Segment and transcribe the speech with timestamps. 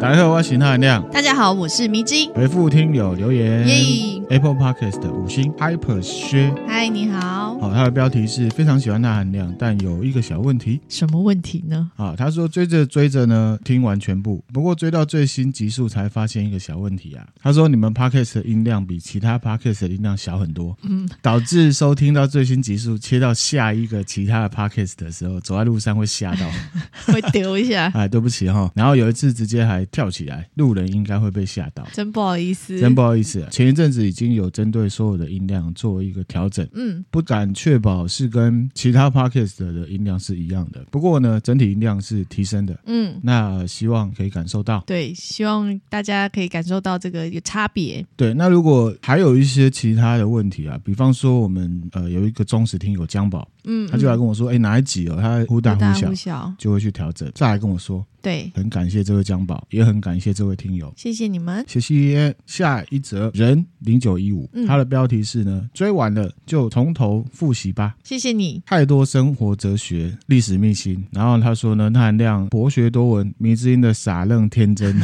[0.00, 1.04] 大家好，我是那含亮。
[1.12, 2.14] 大家好，我是迷之。
[2.34, 3.68] 回复听友留言。
[3.68, 6.50] 耶！Apple Podcast 五星 Hyper 薛。
[6.66, 7.29] 嗨，你好。
[7.60, 10.80] 好，他的标题是非常喜欢那含量，但有一个小问题。
[10.88, 11.90] 什么问题呢？
[11.96, 17.28] 啊，他说追着追着呢，听完全部，不过追到最新集数才发现一个小问题啊。
[17.38, 26.50] 他说你们 Podcast 的音量比其他 Podcast 的音量小很多，嗯，导致收听到最新集数切到下一个其他的 Podcast 的时候，走在路上会吓到，
[27.12, 27.88] 会丢一下。
[27.94, 28.72] 哎，对不起哈。
[28.74, 31.86] 然后有一次直接还跳起来，路人应该会被吓到。
[31.92, 33.46] 真不好意思，真不好意思。
[33.50, 40.84] 前一阵子已经有针对所有的音量做一个调整，嗯，不敢确保是跟其他 podcast 的音量是一样的。
[40.90, 44.82] 不过呢，整体音量是提升的，嗯，那希望可以感受到。
[44.86, 48.04] 对，希望大家可以感受到这个有差别。
[48.16, 58.04] 对，那如果还有一些其他的问题啊，比方说我们呃有一个忠实听友江宝，嗯，他就来跟我说，哎，哪一集哦，他忽大忽小，忽小就会去调整，再来跟我说。
[58.22, 62.34] 对，很感谢这位江宝，也很感谢这位听友，谢谢你们，谢谢。
[62.46, 68.62] 下一则人零九一五，他的标题是呢，追完了就从头复习吧，谢谢你。
[68.66, 75.00] 太多生活哲学、历史秘辛，然后他说呢，那含量博学多闻，迷之音的傻愣天真，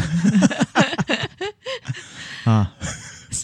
[2.45, 2.75] 啊。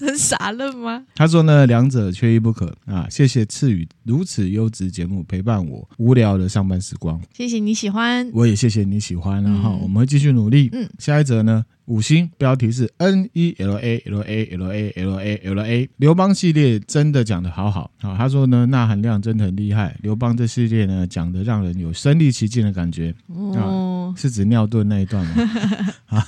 [0.03, 1.05] 很傻了吗？
[1.15, 3.07] 他说呢，两者缺一不可啊！
[3.09, 7.21] 谢谢赐予如此优质节目陪伴我无聊的上班时光。
[7.33, 10.69] 谢谢你喜欢，我也谢谢你喜欢，然后我们会继续努力。
[10.73, 11.65] 嗯，下一则呢？
[11.93, 18.17] 五星标题是 N E L A L A L A L A L A 刘邦系列真的讲的好好啊！
[18.17, 19.95] 他说呢，那含量真的很厉害。
[20.01, 25.35] 刘邦这系列呢，讲的让人有身临其境的感觉哦，是指尿遁那一段吗？
[26.09, 26.27] 啊，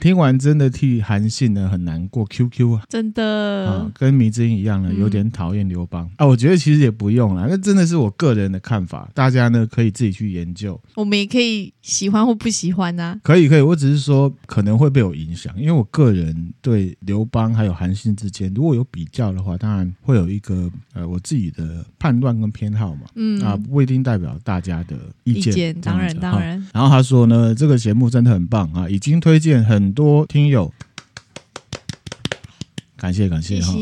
[0.00, 2.24] 听完真的替韩信呢很难过。
[2.24, 6.26] Q Q 啊，真的啊，跟迷之音一样呢，有点讨厌刘邦啊。
[6.26, 10.80] 我觉得其实也不用啦，那真的是我个人的看法，大家呢可以自己去研究。
[10.94, 14.92] 我们也可以喜欢或不喜欢啊，可以可以，我只是说可能会。
[14.92, 25.52] 被我影响，因为我个人对刘邦还有韩信之间，如果有比较的话，当然会有一个呃我自己的判断跟偏好嘛，嗯啊，不一定代表大家的意见。
[25.52, 26.64] 意见当然当然。
[26.72, 30.72] 然后他说呢，这个节目真的很棒啊，已经推荐很多听友。
[33.02, 33.74] 感谢感谢哈，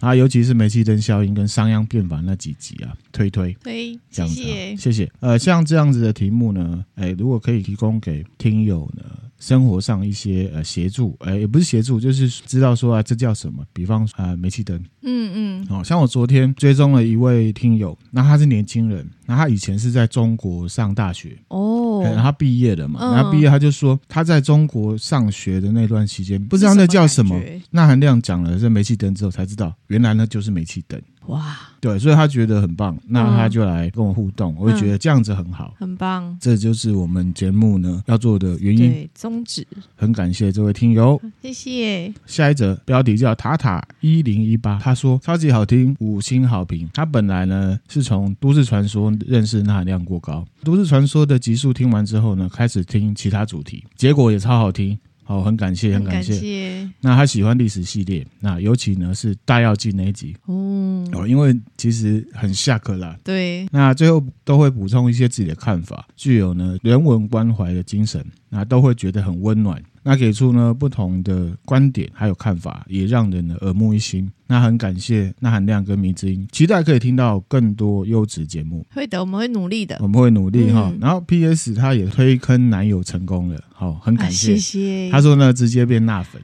[0.00, 4.42] 啊，尤其是煤气灯效应跟商鞅变法那几集啊，推推推，这样子，
[4.76, 5.08] 谢谢。
[5.20, 9.04] 呃，像这样子的题目呢，哎，如果可以提供给听友呢，
[9.38, 13.64] 生活上一些呃协助，哎，也不是协助，就是知道说啊，这叫什么？
[13.72, 21.38] 比方说啊，煤气灯，嗯嗯，哦，像我昨天追踪了一位听友，那他是年轻人，那他以前是在中国上大学。
[21.46, 28.58] 哦，然后他毕业了嘛，然后毕业他就说他在中国上学的那段期间，不知道那叫什么，那含亮讲了。
[28.58, 31.00] 这煤气灯之后才知道，原来呢就是煤气灯。
[31.26, 36.36] 哇，对，所以他觉得很棒，那他就来跟我互动，嗯、我就觉得这样子很好，很棒。
[36.40, 39.66] 这就是我们节目呢要做的原因，对，宗旨。
[39.96, 42.12] 很感谢这位听友，谢谢。
[42.26, 46.88] 下一则标题叫塔塔一零一八，他说超级好听，五星好评。
[46.92, 54.98] 他本来呢是从都市传说认识那量过高，都市传说的集数听完之后呢，开始听其他主题，结果也超好听。
[55.24, 56.32] 好，很感谢，很感谢。
[56.32, 56.90] 感谢。
[57.00, 63.16] 那他喜欢历史系列，那尤其呢是大药剂那一集哦，哦，因为其实很下课啦。
[63.24, 63.66] 对。
[63.72, 69.82] 那最后都会补充一些自己的看法，具有呢人文关怀的精神，那都会觉得很温暖。
[70.04, 74.30] 那给出呢不同的观点还有看法，也让人呢耳目一新。
[74.46, 78.86] 那很感谢那含量跟迷之音，期待可以听到更多优质节目。
[78.94, 80.90] 会的，我们会努力的，我们会努力哈。
[80.92, 81.74] 嗯、然后 P.S.
[81.74, 84.52] 他也推坑男友成功了，好，很感谢。
[84.52, 85.10] 啊、谢谢。
[85.10, 86.42] 他说呢，直接变辣粉。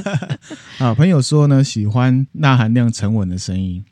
[0.78, 3.82] 啊，朋友说呢，喜欢那含量沉稳的声音。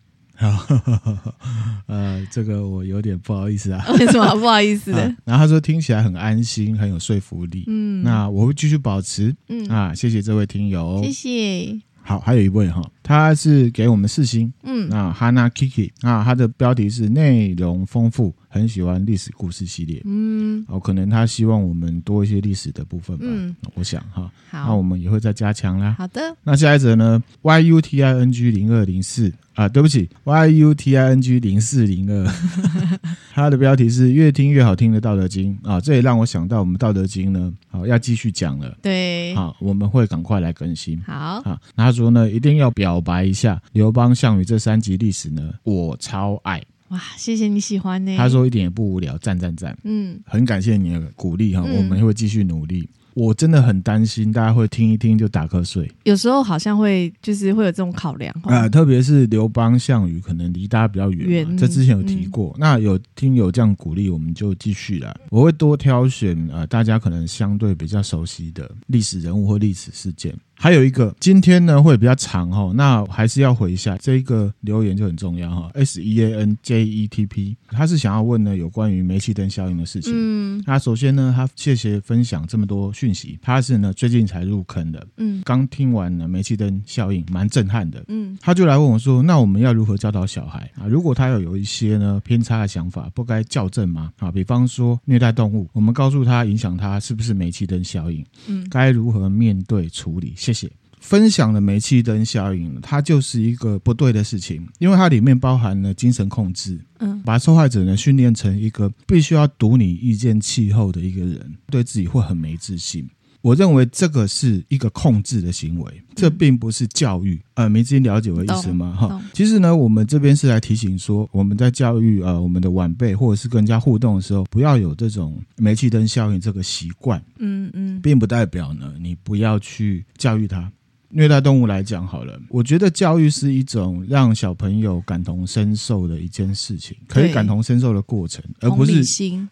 [1.87, 3.85] 呃，这个我有点不好意思啊。
[3.99, 5.17] 为什么不好意思、啊？
[5.25, 7.65] 然后他说听起来很安心，很有说服力。
[7.67, 9.35] 嗯，那我会继续保持。
[9.49, 11.79] 嗯啊，谢谢这位听友，谢谢。
[12.03, 14.53] 好，还有一位哈，他是给我们四星。
[14.65, 20.03] 嗯啊，Hana Kiki 啊，他的标题是内容丰富，很喜欢历史故事系列。
[20.05, 23.25] 嗯，哦，可能他希望我们多一些历史的部分吧。
[23.27, 25.95] 嗯，我想哈，好，那我们也会再加强啦。
[25.97, 29.33] 好的，那下一则呢？Y U T I N G 零二零四。
[29.55, 32.33] 啊，对不起，Y U T I N G 零四零二，
[33.35, 38.75] 它的标题是越听越好听的《道德经》啊，这也让我想到我们《道德经》呢，好要继续讲了。
[38.81, 40.99] 对，好，我们会赶快来更新。
[41.03, 46.63] 好，好，那他说呢，一定要表白一下刘邦、项羽这三集历史呢，我超爱。
[46.91, 48.17] 哇，谢谢你喜欢呢。
[48.17, 49.77] 他说一点也不无聊，赞赞赞。
[49.85, 52.89] 嗯，很感谢你的鼓励哈，我们会继续努力。
[53.15, 55.91] 我真的很担心大家会听一听就打瞌睡。
[56.05, 61.57] 有时候好像会就是会有这种考量啊、呃，特别是刘邦、项羽，可能离大家比较远嘛。
[61.59, 65.21] 这之前有提过，嗯、那有听友这样鼓励，我们就继续了。
[65.31, 70.33] 我会多挑选呃，大家可能相对比较熟悉的历史人物或历史事件。
[70.63, 75.71] 还有一个，今天呢会比较长哈，那还是要回一下这一个留言就很重要哈。
[75.73, 80.13] S E A N J E T P，他是想要问呢有关于煤气灯效应的事情。
[80.15, 85.07] 嗯，那首先呢，他谢谢分享这么多讯息，他是呢最近才入坑的。
[85.17, 88.05] 嗯，刚听完呢煤气灯效应，蛮震撼的。
[88.09, 90.87] 嗯，他就来问我说，那我们要如何教导小孩啊？
[90.87, 94.13] 如果他有有一些呢偏差的想法，不该校正吗？
[94.19, 98.23] 啊，比方说虐待动物，我们告诉他影响他是不是煤气灯效应？
[98.47, 100.35] 嗯，该如何面对处理？
[100.53, 100.73] 谢谢。
[101.01, 113.09] 分享的煤气灯效应，它就是一个不对的事情，因为它里面包含了精神控制，嗯，把受害者呢训练成一个必须要读你意见气候的一个人，对自己会很没自信。
[113.43, 117.41] 我认为这个是一个控制的行为，这并不是教育。
[117.55, 118.97] 呃，明知了解我的意思吗？
[118.99, 127.23] 哈，其实呢，我们这边是来提醒说，我们在教育呃我们的晚辈或者是跟人家互动的时候，不要有这种煤气灯效应这个习惯。
[127.39, 130.71] 嗯嗯，并不代表呢你不要去教育他。
[131.11, 139.03] 虐待动物来讲好了，我觉得教育是一种让小朋友感同身受的一件事情，可以感同身受的过程，而不是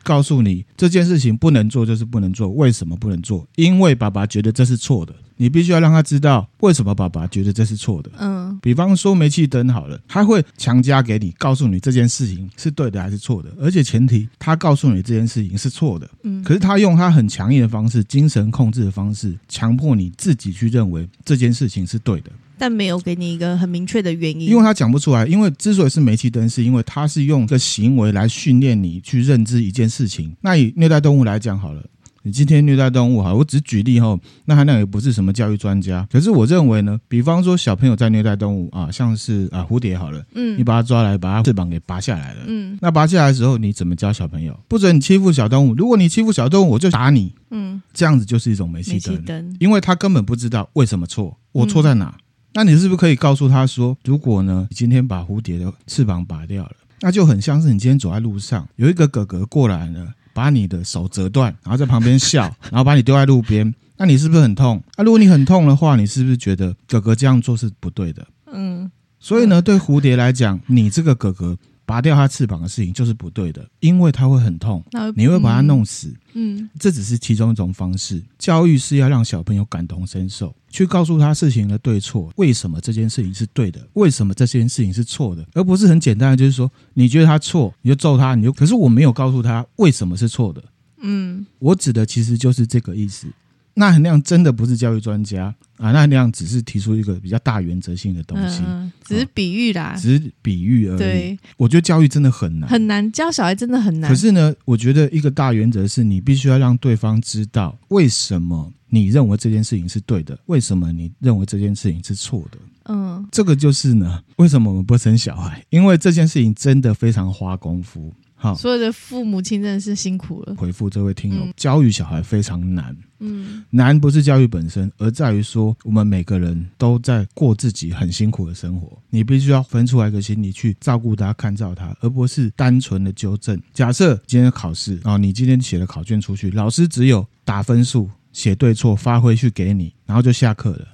[0.03, 3.47] 告诉你这件事情不能做就是不能做，为什么不能做？
[3.57, 5.15] 因为爸爸觉得这是错的。
[5.39, 8.11] 你必须要让他知道为什么爸爸觉得这是错的。
[8.19, 16.11] 嗯，比方说煤气灯好了，他会强加给你，告诉你这件事情是对的还是错的，而且前提他告诉你这件事情是错的。
[16.25, 25.25] 嗯，可是他用他很强硬的方式，精神控制的方式，强迫你自己去认为这件事情是对的，但没有给你一个很明确的原因，因为他讲不出来。
[25.27, 30.35] 因为之所以是煤气灯，是因为他是用一个行为来训练你去认知一件事情。
[30.41, 31.85] 那以虐待动物来讲好了。
[32.29, 44.55] 你今天虐待动物哈，我只举例哈，那他那也不是什么教育专家，可是我认为呢，比方说小朋友在虐待动物啊，像是啊蝴蝶好了，嗯，你把它抓来，把它翅膀给拔下来了，嗯，那拔下来的时候，你怎么教小朋友？
[44.69, 52.15] 不准你欺负小动物，如果你欺负小动物，我就打你，嗯，这样子就是一种煤气灯，因为他根本不知道为什么错，我错在哪？
[52.15, 52.21] 嗯，
[52.53, 60.07] 那你是不是可以告诉他说，如果呢，你今天把蝴蝶的翅膀拔掉了，那就很像是你今天走在路上，有一个哥哥过来了。
[60.39, 64.81] 把你的手折断，然后在旁边笑， 然后把你丢在路边，那你是不是很痛？
[64.95, 68.25] 啊，如果你很痛的话，你是不是觉得哥哥这样做是不对的？
[68.53, 68.89] 嗯，
[69.19, 71.59] 所以呢，对蝴蝶来讲，你这个哥哥。
[71.89, 74.85] 拔掉它翅膀的事情就是不对的，因为它会很痛，
[75.17, 76.15] 你会把它弄死。
[76.35, 78.23] 嗯，这只是其中一种方式。
[78.39, 88.53] 教育是要让小朋友感同身受，去告诉他事情的对错，为什么这件事情是对的，为什么这件事情是错的，而不是很简单的，就是说你觉得他错，你就揍他，你就。
[88.53, 90.63] 可是我没有告诉他为什么是错的。
[91.01, 93.27] 嗯，我指的其实就是这个意思。
[93.73, 100.99] 那那样真的不是教育专家啊，那那样只是提出一个比较大原则性的东西，嗯、只是比喻啦，只是比喻而已。
[100.99, 104.11] 对，我觉得教育真的很难，很难教小孩，真的很难。
[104.11, 112.59] 可是呢，我觉得一个大原则是你必须要让对方知道为什么你认为这件事情是对的，为什么你认为这件事情是错的。
[112.91, 115.65] 嗯，这个就是呢，为什么我们不生小孩？
[115.71, 118.13] 因为这件事情真的非常花功夫。
[118.41, 120.55] 好，所有的父母亲真的是辛苦了。
[120.55, 122.97] 回复这位听友，嗯、教育小孩非常难。
[123.19, 128.97] 嗯，难不是教育本身，而在于说我们每个人都在过自己很辛苦的生活。
[129.11, 133.61] 你必须要分出来一个心理去照顾他、看照他，而不是单纯的纠正。
[133.75, 140.87] 假设今天考试啊，你今天写了考卷出去，老师只有打分数、写对错、发挥去给你，然后就下课了，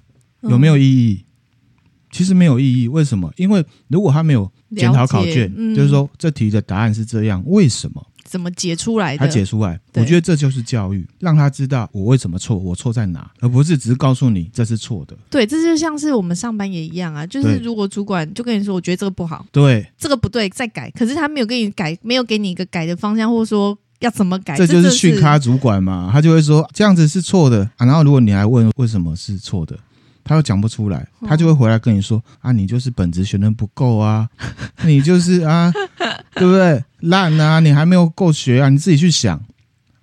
[0.48, 1.20] 有没有意义？
[1.20, 1.24] 嗯
[2.14, 3.28] 其实没有意义，为什么？
[3.36, 8.06] 因为如果他没有检讨考卷，嗯、就是说这题的答案是这样，为什么？
[8.24, 9.18] 怎么解出来的？
[9.18, 15.16] 他解出来，我觉得这就是教育，让他知道我为什么错，我错在哪，而不是只是告诉你这是错的。
[15.28, 20.90] 对，这就像是我们上班也一样啊，就是如果主管就跟你说，我觉得这个不好，对，这个不对，再改。
[20.92, 27.84] 可是他没有给你改，没有给你一个改的方向，或者说要怎么改，这就是训咖主管嘛，他就会说这样子是错的啊。
[27.86, 29.78] 然后如果你还问为什么是错的？
[30.24, 34.28] 他又讲不出来，他就会回来跟你说：“啊，你就是本职学能不够啊，
[34.84, 35.70] 你就是啊，
[36.34, 36.82] 对不对？
[37.00, 39.40] 烂啊，你还没有够学啊，你自己去想，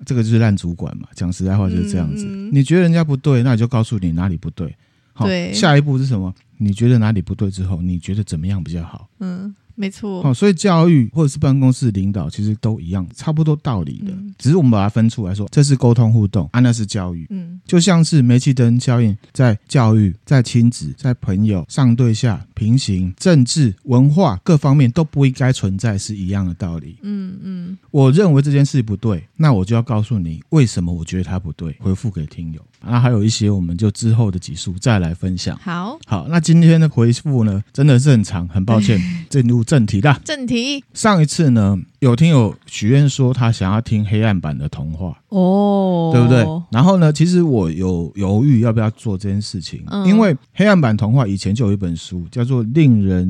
[0.05, 1.07] 这个就是烂主管嘛。
[1.15, 2.25] 讲实在话就是这样子。
[2.29, 4.75] 嗯、你觉得人家不对，那你就告诉你哪里不对。
[5.13, 6.33] 好，下一步是什么？
[6.57, 9.09] 你觉得哪里不对之后，你觉得怎么样比较好？
[9.19, 10.21] 嗯。”没错。
[10.21, 17.25] 好，所以教育或者是办公室领导其实都一样，差不多道理的，嗯、只是我们把它分出来说，这是沟通互动，啊，那是教育。
[17.31, 26.97] 嗯，就像是煤气灯效应，在教育、在亲子、在朋友、上对下、平行、政治、文化各方面都不应该存在，是一样的道理。
[27.01, 32.61] 嗯嗯，我认为这件事不对，那我就要告诉你为什么我觉得它不对，回复给听友。
[32.85, 35.57] 那还有一些，我们就之后的集数再来分享。
[35.63, 40.19] 好，好，那今天的回复呢，真的是很长，很抱歉， 进入正题啦。
[40.23, 46.45] 正题，上一次呢，有听友许愿说他想要听黑暗版的童话，哦，对不对？
[46.71, 53.27] 然后呢，其实我有犹豫要不要做这件事情，嗯、因为黑暗版童话以前就有一本书叫做《令人》。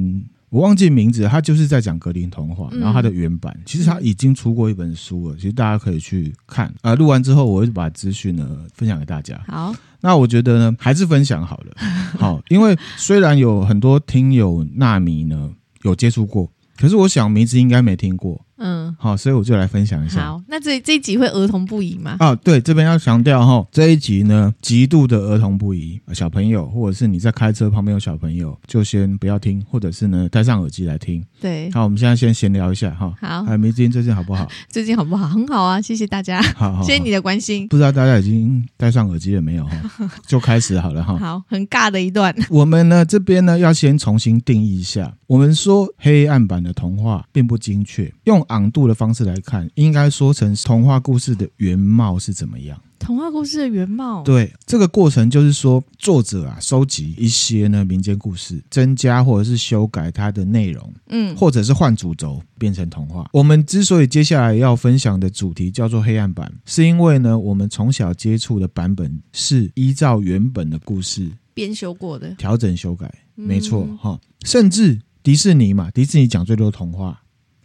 [0.52, 6.72] 我忘记名字，他就是在讲格林童话，然后他的原版、嗯、其实他已经出过一本书了，其实大家可以去看。
[6.82, 9.42] 呃，录完之后我会把资讯呢分享给大家。
[9.48, 11.74] 好，那我觉得呢还是分享好了，
[12.20, 15.50] 好，因为虽然有很多听友纳米呢
[15.84, 18.46] 有接触过，可是我想名字应该没听过。
[18.62, 20.24] 嗯，好，所以我就来分享一下。
[20.26, 22.16] 好，那这这一集会儿童不宜吗？
[22.20, 31.24] 啊，对，这边要强调哈，这一集呢极度的儿童不宜，小朋友或者是你在开车旁边有小朋友，就先不要听，或者是呢戴上耳机来听。
[31.40, 33.14] 对，好，我们现在先闲聊一下哈。
[33.20, 34.48] 好，还有梅子最近好不好？
[34.70, 35.28] 最近好不好？
[35.28, 36.42] 很好啊，谢谢大家。
[36.56, 37.68] 好，好， 谢谢你的关心。
[37.68, 40.12] 不知道大家已经戴上耳机了没有哈？
[40.28, 41.18] 就开始好了哈。
[41.18, 42.36] 好，很尬的一段。
[42.50, 49.36] 我们呢这边呢要先重新定义一下，我们说黑暗版的童话并不精确，用昂度的方式来。
[49.42, 52.80] 看，应该说成童话故事的原貌是怎么样？
[53.00, 63.28] 童话故事的原貌，对，这个过程就是说，作者啊收集一些呢民间故事，增加或者是修改它的内容，嗯，或者是换主轴变成童话。
[63.34, 74.20] 我们之所以接下来要分享的主题叫做黑暗版，是因为呢，我们从小接触的版本是依照原本的故事编修过的，调整修改，没错哈、嗯。
[74.44, 77.20] 甚至迪士尼嘛，迪士尼讲最多童话。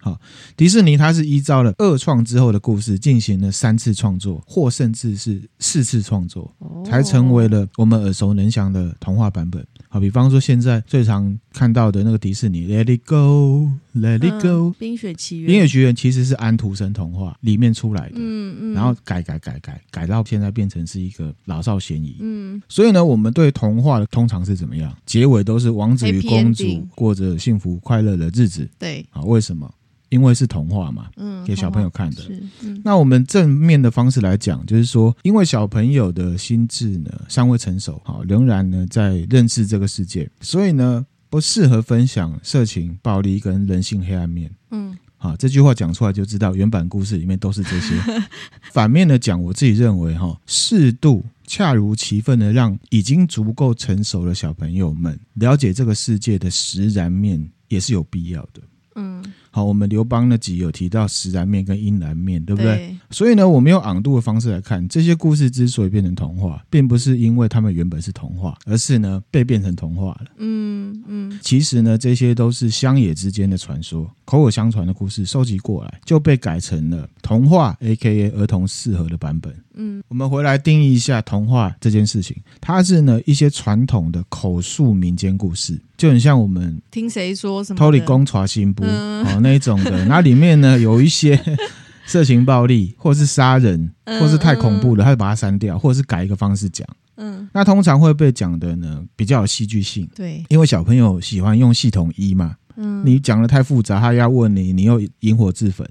[0.07, 0.21] 好，
[0.57, 9.67] 迪士尼它是依照了二创之后的故事进行了三次创作，或甚至是四次创作，才成为了我们耳熟能详的童话版本。
[9.89, 13.69] 好，比方说现在最常看到的那个迪士尼《Let It Go》，
[14.01, 14.49] 《Let It Go》，
[14.79, 15.49] 《冰雪奇缘》。
[15.53, 22.63] 《冰雪奇缘》其实是安徒生童话里面出来的，嗯嗯，然后改改改改改到现在变成是一个老少咸宜，嗯。
[22.69, 24.97] 所以呢，我们对童话的通常是怎么样？
[25.05, 28.69] 结尾都是王子与公主过着幸福快乐的日子。
[28.79, 29.69] 对，好，为什么？
[30.09, 32.23] 因为是童话嘛，嗯，给小朋友看的。
[32.63, 44.49] 嗯，那我们正面的方式来讲，就是说，因为小朋友的心智呢尚未成熟，好，仍然呢在认识这个世界，所以呢不适合分享色情、暴力跟人性黑暗面。
[44.71, 47.95] 嗯，好，这句话讲出来就知道，原版故事里面都是这些。
[48.73, 58.63] 反面的讲，我自己认为哈，适度、恰如其分的让已经足够成熟的小朋友们了解这个世界的实然面，也是有必要的。
[58.95, 59.25] 嗯。
[59.57, 62.77] 好，我们刘邦那集有提到实然面跟阴然面，对不对？
[62.77, 62.97] 对。
[63.11, 70.27] 所以呢，我们用昂度的方式来看，这些故事之所以变成童话，并不是因为他们原本是童话，而是呢被变成童话了。
[70.37, 71.39] 嗯嗯。
[71.41, 78.29] 其实呢，这些都是乡野之间的传说，口口相传的故事收集过来，就被改成了童话 （A.K.A.
[78.33, 79.57] 儿童适合的版本）。
[79.79, 91.41] 嗯，我们回来定义一下童话这件事情，它是呢一些传统的口述民间故事，就很像我们听谁说什么，偷里公传新不哦那一种的，那里面呢有一些
[92.05, 96.87] 色情暴力，或是杀人，或是太恐怖了，他就把它删掉，或者是改一个方式讲。
[97.17, 102.57] 嗯，那通常会被讲的呢比较有戏剧性，对，因为小朋友喜欢用系统一嘛。
[102.77, 105.89] 嗯，你讲的太复杂，他要问你，你又引火自焚，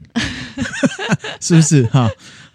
[1.42, 2.10] 是不是哈？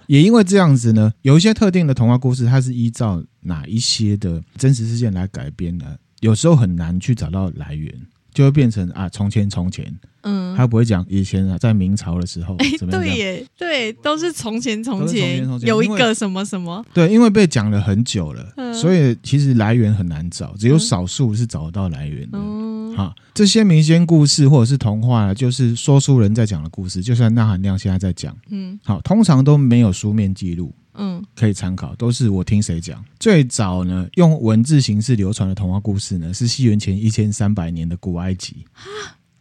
[0.06, 7.92] 也因为这样子呢，有一些特定的童话故事，它是依照哪一些的真实事件来改编的，有时候很难去找到来源，
[8.32, 22.38] 就会变成啊，从前从前，嗯，他不会讲以前啊，在明朝的时候，哎，对耶，对，都是从前从前，有一个什么什么，对，因为被讲了很久了，嗯，所以其实来源很难找，只有少数是找得到来源的。
[22.38, 33.02] 嗯好，这些民间故事或者是童话，就是说书人在讲的故事，就像那含亮现在在讲，嗯，好，通常都没有书面记录，嗯，可以参考，都是我听谁讲。
[33.20, 38.64] 最早呢，用文字形式流传的童话故事呢，是西元前一千三百年的古埃及。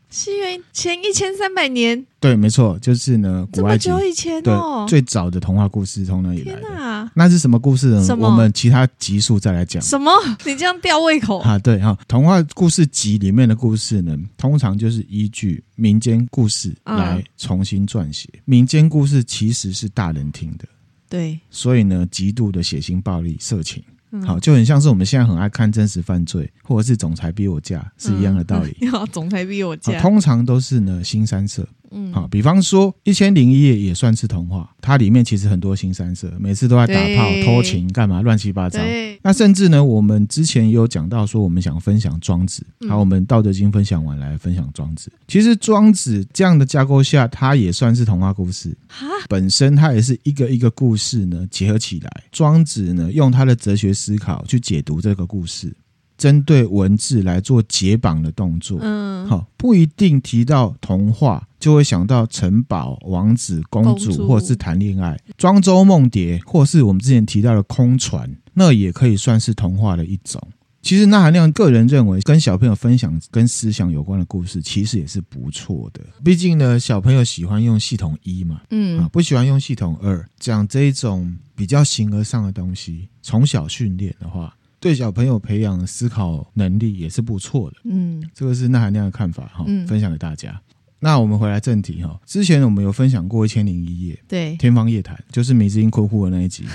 [0.09, 6.61] 西元前一千三百年，对，没错，就是呢，古埃及这么久以前哦，对，最早的童话故事从哪里来的？
[6.61, 8.15] 天哪，那是什么故事呢？
[8.17, 9.81] 我们其他集数再来讲。
[9.81, 10.11] 什么？
[10.45, 11.59] 你这样吊胃口啊？
[11.59, 18.27] 对哈，童话故事集里面的故事呢，通常就是依据民间故事来重新撰写。
[18.33, 20.65] 嗯、民间故事其实是大人听的，
[21.07, 23.83] 对，所以呢，极度的血腥、暴力、色情。
[24.11, 28.75] 嗯、好，就很像是我们现在很爱看真实犯罪，或者是总裁逼我嫁是一样的道理。
[28.81, 31.67] 要、嗯、 总裁逼我嫁，通常都是呢新三色。
[31.91, 38.79] 嗯，好，比方说《一千零一夜》也算是童话，它里面其实很多新三色，每次都在打炮、偷情，干嘛乱七八糟。
[39.21, 45.11] 那甚至呢，我们之前也有讲到说，我们想分享庄子，好，我们《道德经》分享完来分享庄子。
[45.27, 48.75] 其实庄子这样的架构下，它也算是童话故事。
[48.87, 55.73] 哈，本身它也是一个一个故事呢结合起来，庄子呢用他的哲学思考去解读这个故事。
[56.19, 70.39] 针对文字来做解绑的动作，嗯，好，不一定提到童话就会想到城堡、王子、公主，或者是谈恋爱、庄周梦蝶，或是我们之前提到的空船，那也可以算是童话的一种。
[70.81, 76.01] 其实那含量个人认为，跟小朋友分享跟思想有关的故事，其实也是不错的。
[76.23, 84.53] 毕竟呢，小朋友喜欢用系统一嘛，嗯，啊，不喜欢用系统二，讲这一种比较形而上的东西，从小训练的话。
[84.79, 90.59] 对小朋友培养思考能力也是不错的，嗯，这个是那含量的看法哈，嗯、分享给大家。
[91.01, 96.65] 那我们回来正题哈，之前我们有分享过一千零一夜，对，天方夜谭就是米之音哭哭的那一集，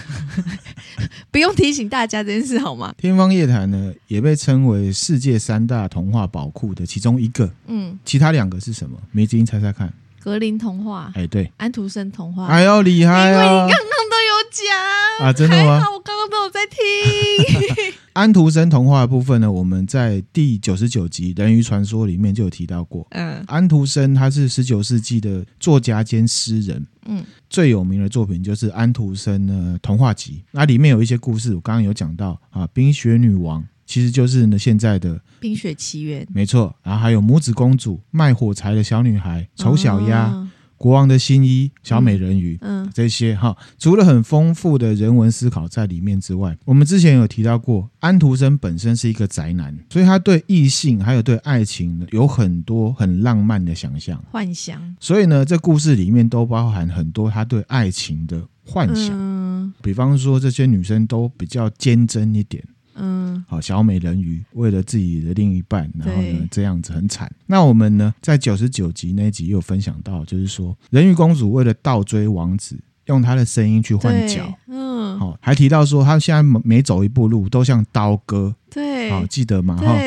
[1.30, 2.94] 不用提醒大家这件事好吗？
[2.96, 8.98] 天方夜谭呢，也被称为世界三大童话宝库的其中一个，嗯，其他两个是什么？
[9.12, 13.44] 米之音猜猜看，格林童话，哎，对，安徒生童话，哎呦厉害啊！
[13.44, 15.82] 因为你刚刚都有讲啊，真的吗？
[15.92, 17.94] 我刚刚都有在听。
[18.14, 23.04] 安徒生童话的部分呢，我们在第九十九集《人鱼传说》里面就有提到过。
[23.10, 26.86] 嗯，安徒生他是十九世纪的作家兼诗人。
[27.06, 36.74] 嗯，最有名的作品就是安徒生的童话集，那里面有一些故事，我刚刚有讲到啊，冰雪女王其实就是呢现在的冰雪奇缘，没错。
[36.84, 40.26] 然后还有拇指公主、卖火柴的小女孩、丑小鸭。
[40.26, 54.80] 哦国王的新衣、小美人鱼，嗯，嗯这些哈，除了很丰富的人文思考在里面之外，我们之前有提到过，安徒生本身是一个宅男，所以他对异性还有对爱情有很多很浪漫的想象、幻想。
[55.00, 62.62] 所以呢，这故事里面都包含很多他对爱情的幻想，嗯，比方说这些女生都比较坚贞一点。
[62.96, 67.30] 嗯，好，小美人鱼为了自己的另一半，然后呢这样子很惨。
[67.46, 79.76] 那我们呢在九十九集那一集又有分享到，就是说人鱼公主为了倒追王子，用她的声音去换脚，嗯，好，还提到说她现在每走一步路都像刀割，对，好，记得吗？
[79.76, 79.98] 哈，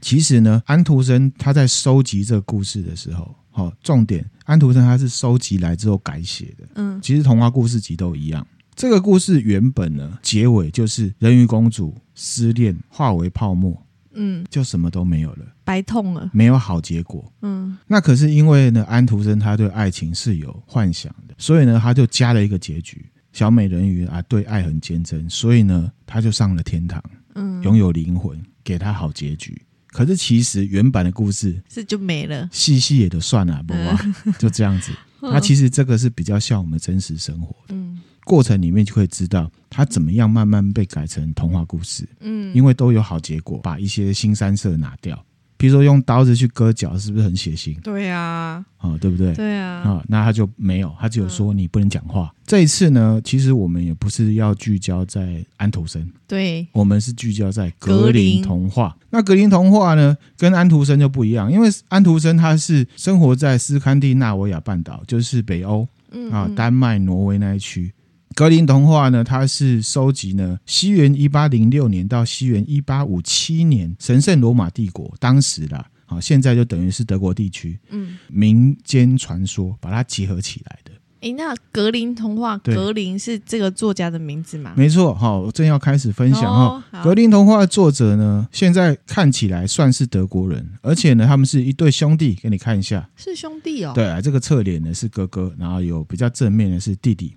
[0.00, 8.46] 其实呢，安徒生他在收集这个故事的时候，好，重点，安徒生他是收集来之后改写的，嗯，其实童话故事集都一样。
[8.76, 13.80] 这个故事原本呢，结尾就是人鱼公主失恋化为泡沫，
[14.12, 17.76] 嗯，就什么都没有了，白痛了，没有好结果，嗯。
[17.86, 27.02] 那可是因为呢，安徒生他对爱情是有幻想的，所以呢，他就加了一个结局：小美人鱼啊，对爱很坚贞，所以呢，他就上了天堂，
[27.34, 29.60] 嗯，拥有灵魂，给他好结局。
[29.88, 34.90] 可是其实原版的故事是就没了，细细也就算了，不过就这样子。
[35.22, 38.00] 那其实这个是比较像我们真实生活的，嗯。
[38.24, 45.22] 过程里面就会知道他怎么样慢慢被改成童话故事，嗯，因为都有好结果，把一些新三色拿掉，
[45.56, 47.78] 比如说用刀子去割脚，是不是很血腥？
[47.82, 49.32] 对呀，啊，对不对？
[49.34, 52.32] 对啊，啊，那他就没有，他只有说你不能讲话。
[52.34, 58.96] 嗯、这一次呢，其实我们也不是要聚焦在安徒生，对，我们是聚焦在格林童话。
[59.10, 67.92] 那格林童话呢，跟安徒生就不一样，因为安徒生他是生活在斯堪的纳维亚半岛，就是北欧，嗯，啊，丹麦、挪威那一区。
[68.34, 80.90] 格林童话呢，它是收集呢西元一八零六年到西元一八五七年神圣罗马帝国当时啦，好，现在就等于是德国地区，嗯，民间传说把它集合起来的。
[81.20, 84.74] 哎，那格林童话，格林是这个作家的名字吗？
[84.76, 86.84] 没错，好，我正要开始分享哈。
[86.92, 93.92] 哦、格林童话的作者呢，现在看起来算是德国人，而且呢，他们是一对兄弟，给你看一下，是兄弟哦。
[93.94, 97.34] 对啊，这个侧脸呢是哥哥，然后有比较正面的是弟弟。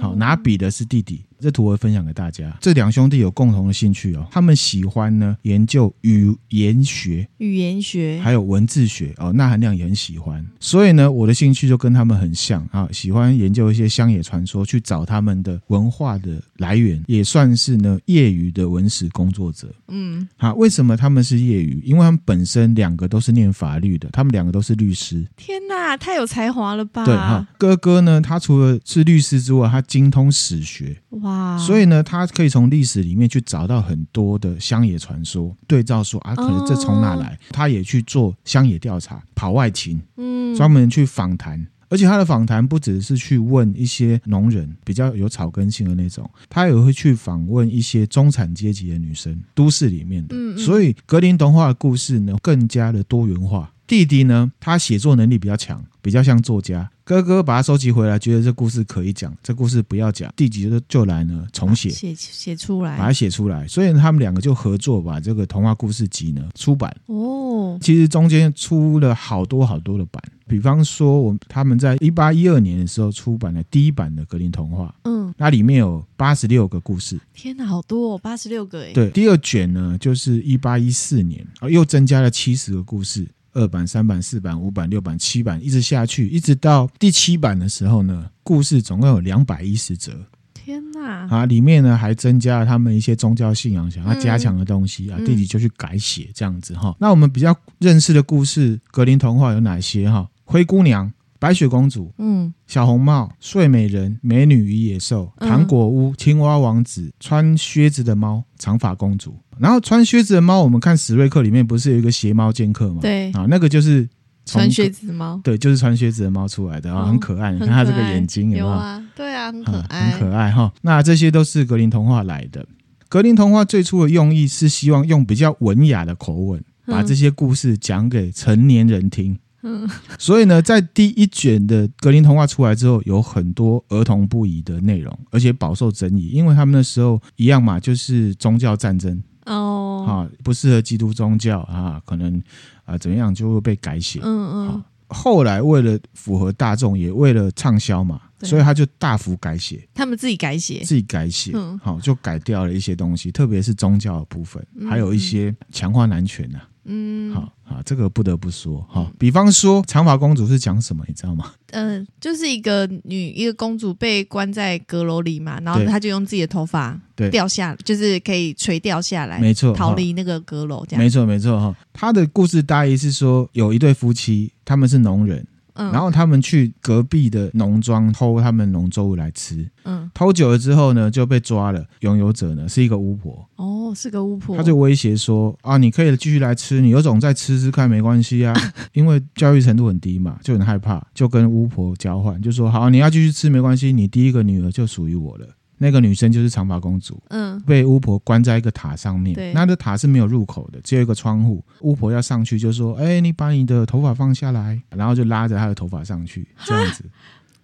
[0.00, 1.25] 好，拿笔的是弟弟。
[1.46, 2.52] 这图我分享给大家。
[2.60, 9.32] 这两兄弟有共同的兴趣哦，他们喜欢呢研究语言学、语言学，还有文字学哦。
[9.32, 19.72] 那含量也很喜欢，所以呢，我的兴趣就跟他们很像啊，喜欢研究一些乡野传说，去找他们的文化的来源，也算是呢业余的文史工作者。
[19.86, 21.80] 嗯，好，为什么他们是业余？
[21.84, 25.24] 因为他们本身两个都是念法律的，他们两个都是律师。
[25.36, 27.04] 天哪，太有才华了吧？
[27.04, 31.00] 对哈，哥哥呢，他除了是律师之外，他精通史学。
[31.10, 37.38] 哇，所以呢，他可以从历史里面去找到很多的乡野传说，对照说啊，可能这从哪来？
[37.50, 50.34] 他也去做乡野调查，跑外勤，嗯，专门去访谈而且他的访谈不只是去问一些农人，比较有草根性的那种，他也会去访问一些中产阶级的女生，都市里面的。
[50.34, 53.72] 嗯嗯，所以格林童话的故事呢，更加的多元化。
[53.86, 56.90] 弟弟呢，他写作能力比较强，比较像作家。
[57.04, 63.64] 哥哥把他收集回来，觉得这故事可以讲，这故事不要讲，弟弟就就来呢重写，写写出来，把它写出来。
[63.68, 66.94] 所以他们两个就合作把这个童话故事集呢出版。
[67.06, 77.20] 哦，其实中间出了好多好多的版，比方说我他们在一八一二年的时候出版了第一版的格林童话，嗯，那里面有八十六个故事。
[77.32, 78.92] 天哪，好多哦，八十六个哎。
[78.92, 83.28] 对，第二卷呢就是一八一四年啊，又增加了七十个故事。
[83.56, 90.12] 二版、三版、四版、五版、六版、七版，一直下去，一直到第七版的时候呢，故事总共有两百一十则。
[90.52, 91.26] 天哪！
[91.30, 96.94] 啊，里面呢还增加了他们一些宗教信仰想要加强的东西啊，嗯、弟弟就去改写这样子哈。
[97.00, 100.28] 那我们比较认识的故事，格林童话有哪些哈？
[100.44, 101.10] 灰姑娘。
[101.38, 109.36] 白雪公主，嗯，小红帽，睡美人，美女与野兽，糖果屋，青蛙王子，穿靴子的猫，长发公主。
[109.58, 113.00] 然后穿靴子的猫，我们看史瑞克里面不是有一个鞋猫剑客吗？
[113.00, 114.08] 对啊，那个就是
[114.44, 117.52] 穿靴子的猫，对，就是穿靴子的猫出来的啊，很可爱。
[117.52, 118.66] 你看它这个眼睛有没有？
[118.66, 120.72] 有啊，对啊，很可爱，很可爱哈。
[120.82, 122.66] 那这些都是格林童话来的。
[123.08, 129.38] 格林童话最初的用意是希望用比较文雅的口吻，把这些故事讲给成年人听。
[129.62, 129.88] 嗯，
[130.18, 140.12] 所以呢，在第一卷的格林童话出来之后，有很多儿童不宜的内容，而且饱受争议，因为他们那时候一样嘛，就是宗教战争哦，啊，
[140.44, 142.42] 不适合基督宗教啊，可能
[142.84, 144.20] 啊怎么样就会被改写。
[144.22, 144.84] 嗯嗯。
[145.08, 149.88] 后来为了符合大众，也为了畅销嘛，所以他就大幅改写。
[149.94, 156.68] 他们自己改写，自己改写，好，就改掉了一些东西，特别是宗教的部分，嗯、还有一些强化男权呐、啊。
[156.86, 159.10] 嗯，好好，这个不得不说哈。
[159.18, 161.52] 比方说，长发公主是讲什么，你知道吗？
[161.72, 166.98] 嗯、呃，就是一个女一个公主被关在阁楼里嘛，然后她就用自己的头发
[167.30, 171.02] 掉下，就是可以垂掉下来，没错，逃离那个阁楼这样。
[171.02, 171.76] 没错，没错哈。
[171.92, 175.46] 她的故事大意是说，有一对夫妻，他们是农人。
[175.76, 181.84] 嗯、然后他们去隔壁的农庄偷他们农作物来吃，嗯，偷久了之后呢，就被抓了。
[182.00, 188.54] 拥有者呢是一个巫婆，哦，是个巫婆，他就威胁说啊，你可以继续来吃，你有种再吃吃看没关系啊，
[188.92, 195.46] 因为教育程度很低嘛，就很害怕，就跟巫婆交换，就说好，你要继续吃没关系，你第一个女儿就属于我了。
[195.78, 201.62] 那个女生就是长发公主，嗯，被巫婆关在一个塔上面，对，那的塔是没有入口的，只有一个窗户。
[201.80, 207.04] 巫婆要上去就说：“哎，你把你的头发放下来。”然后就拉着她的头发上去，这样子。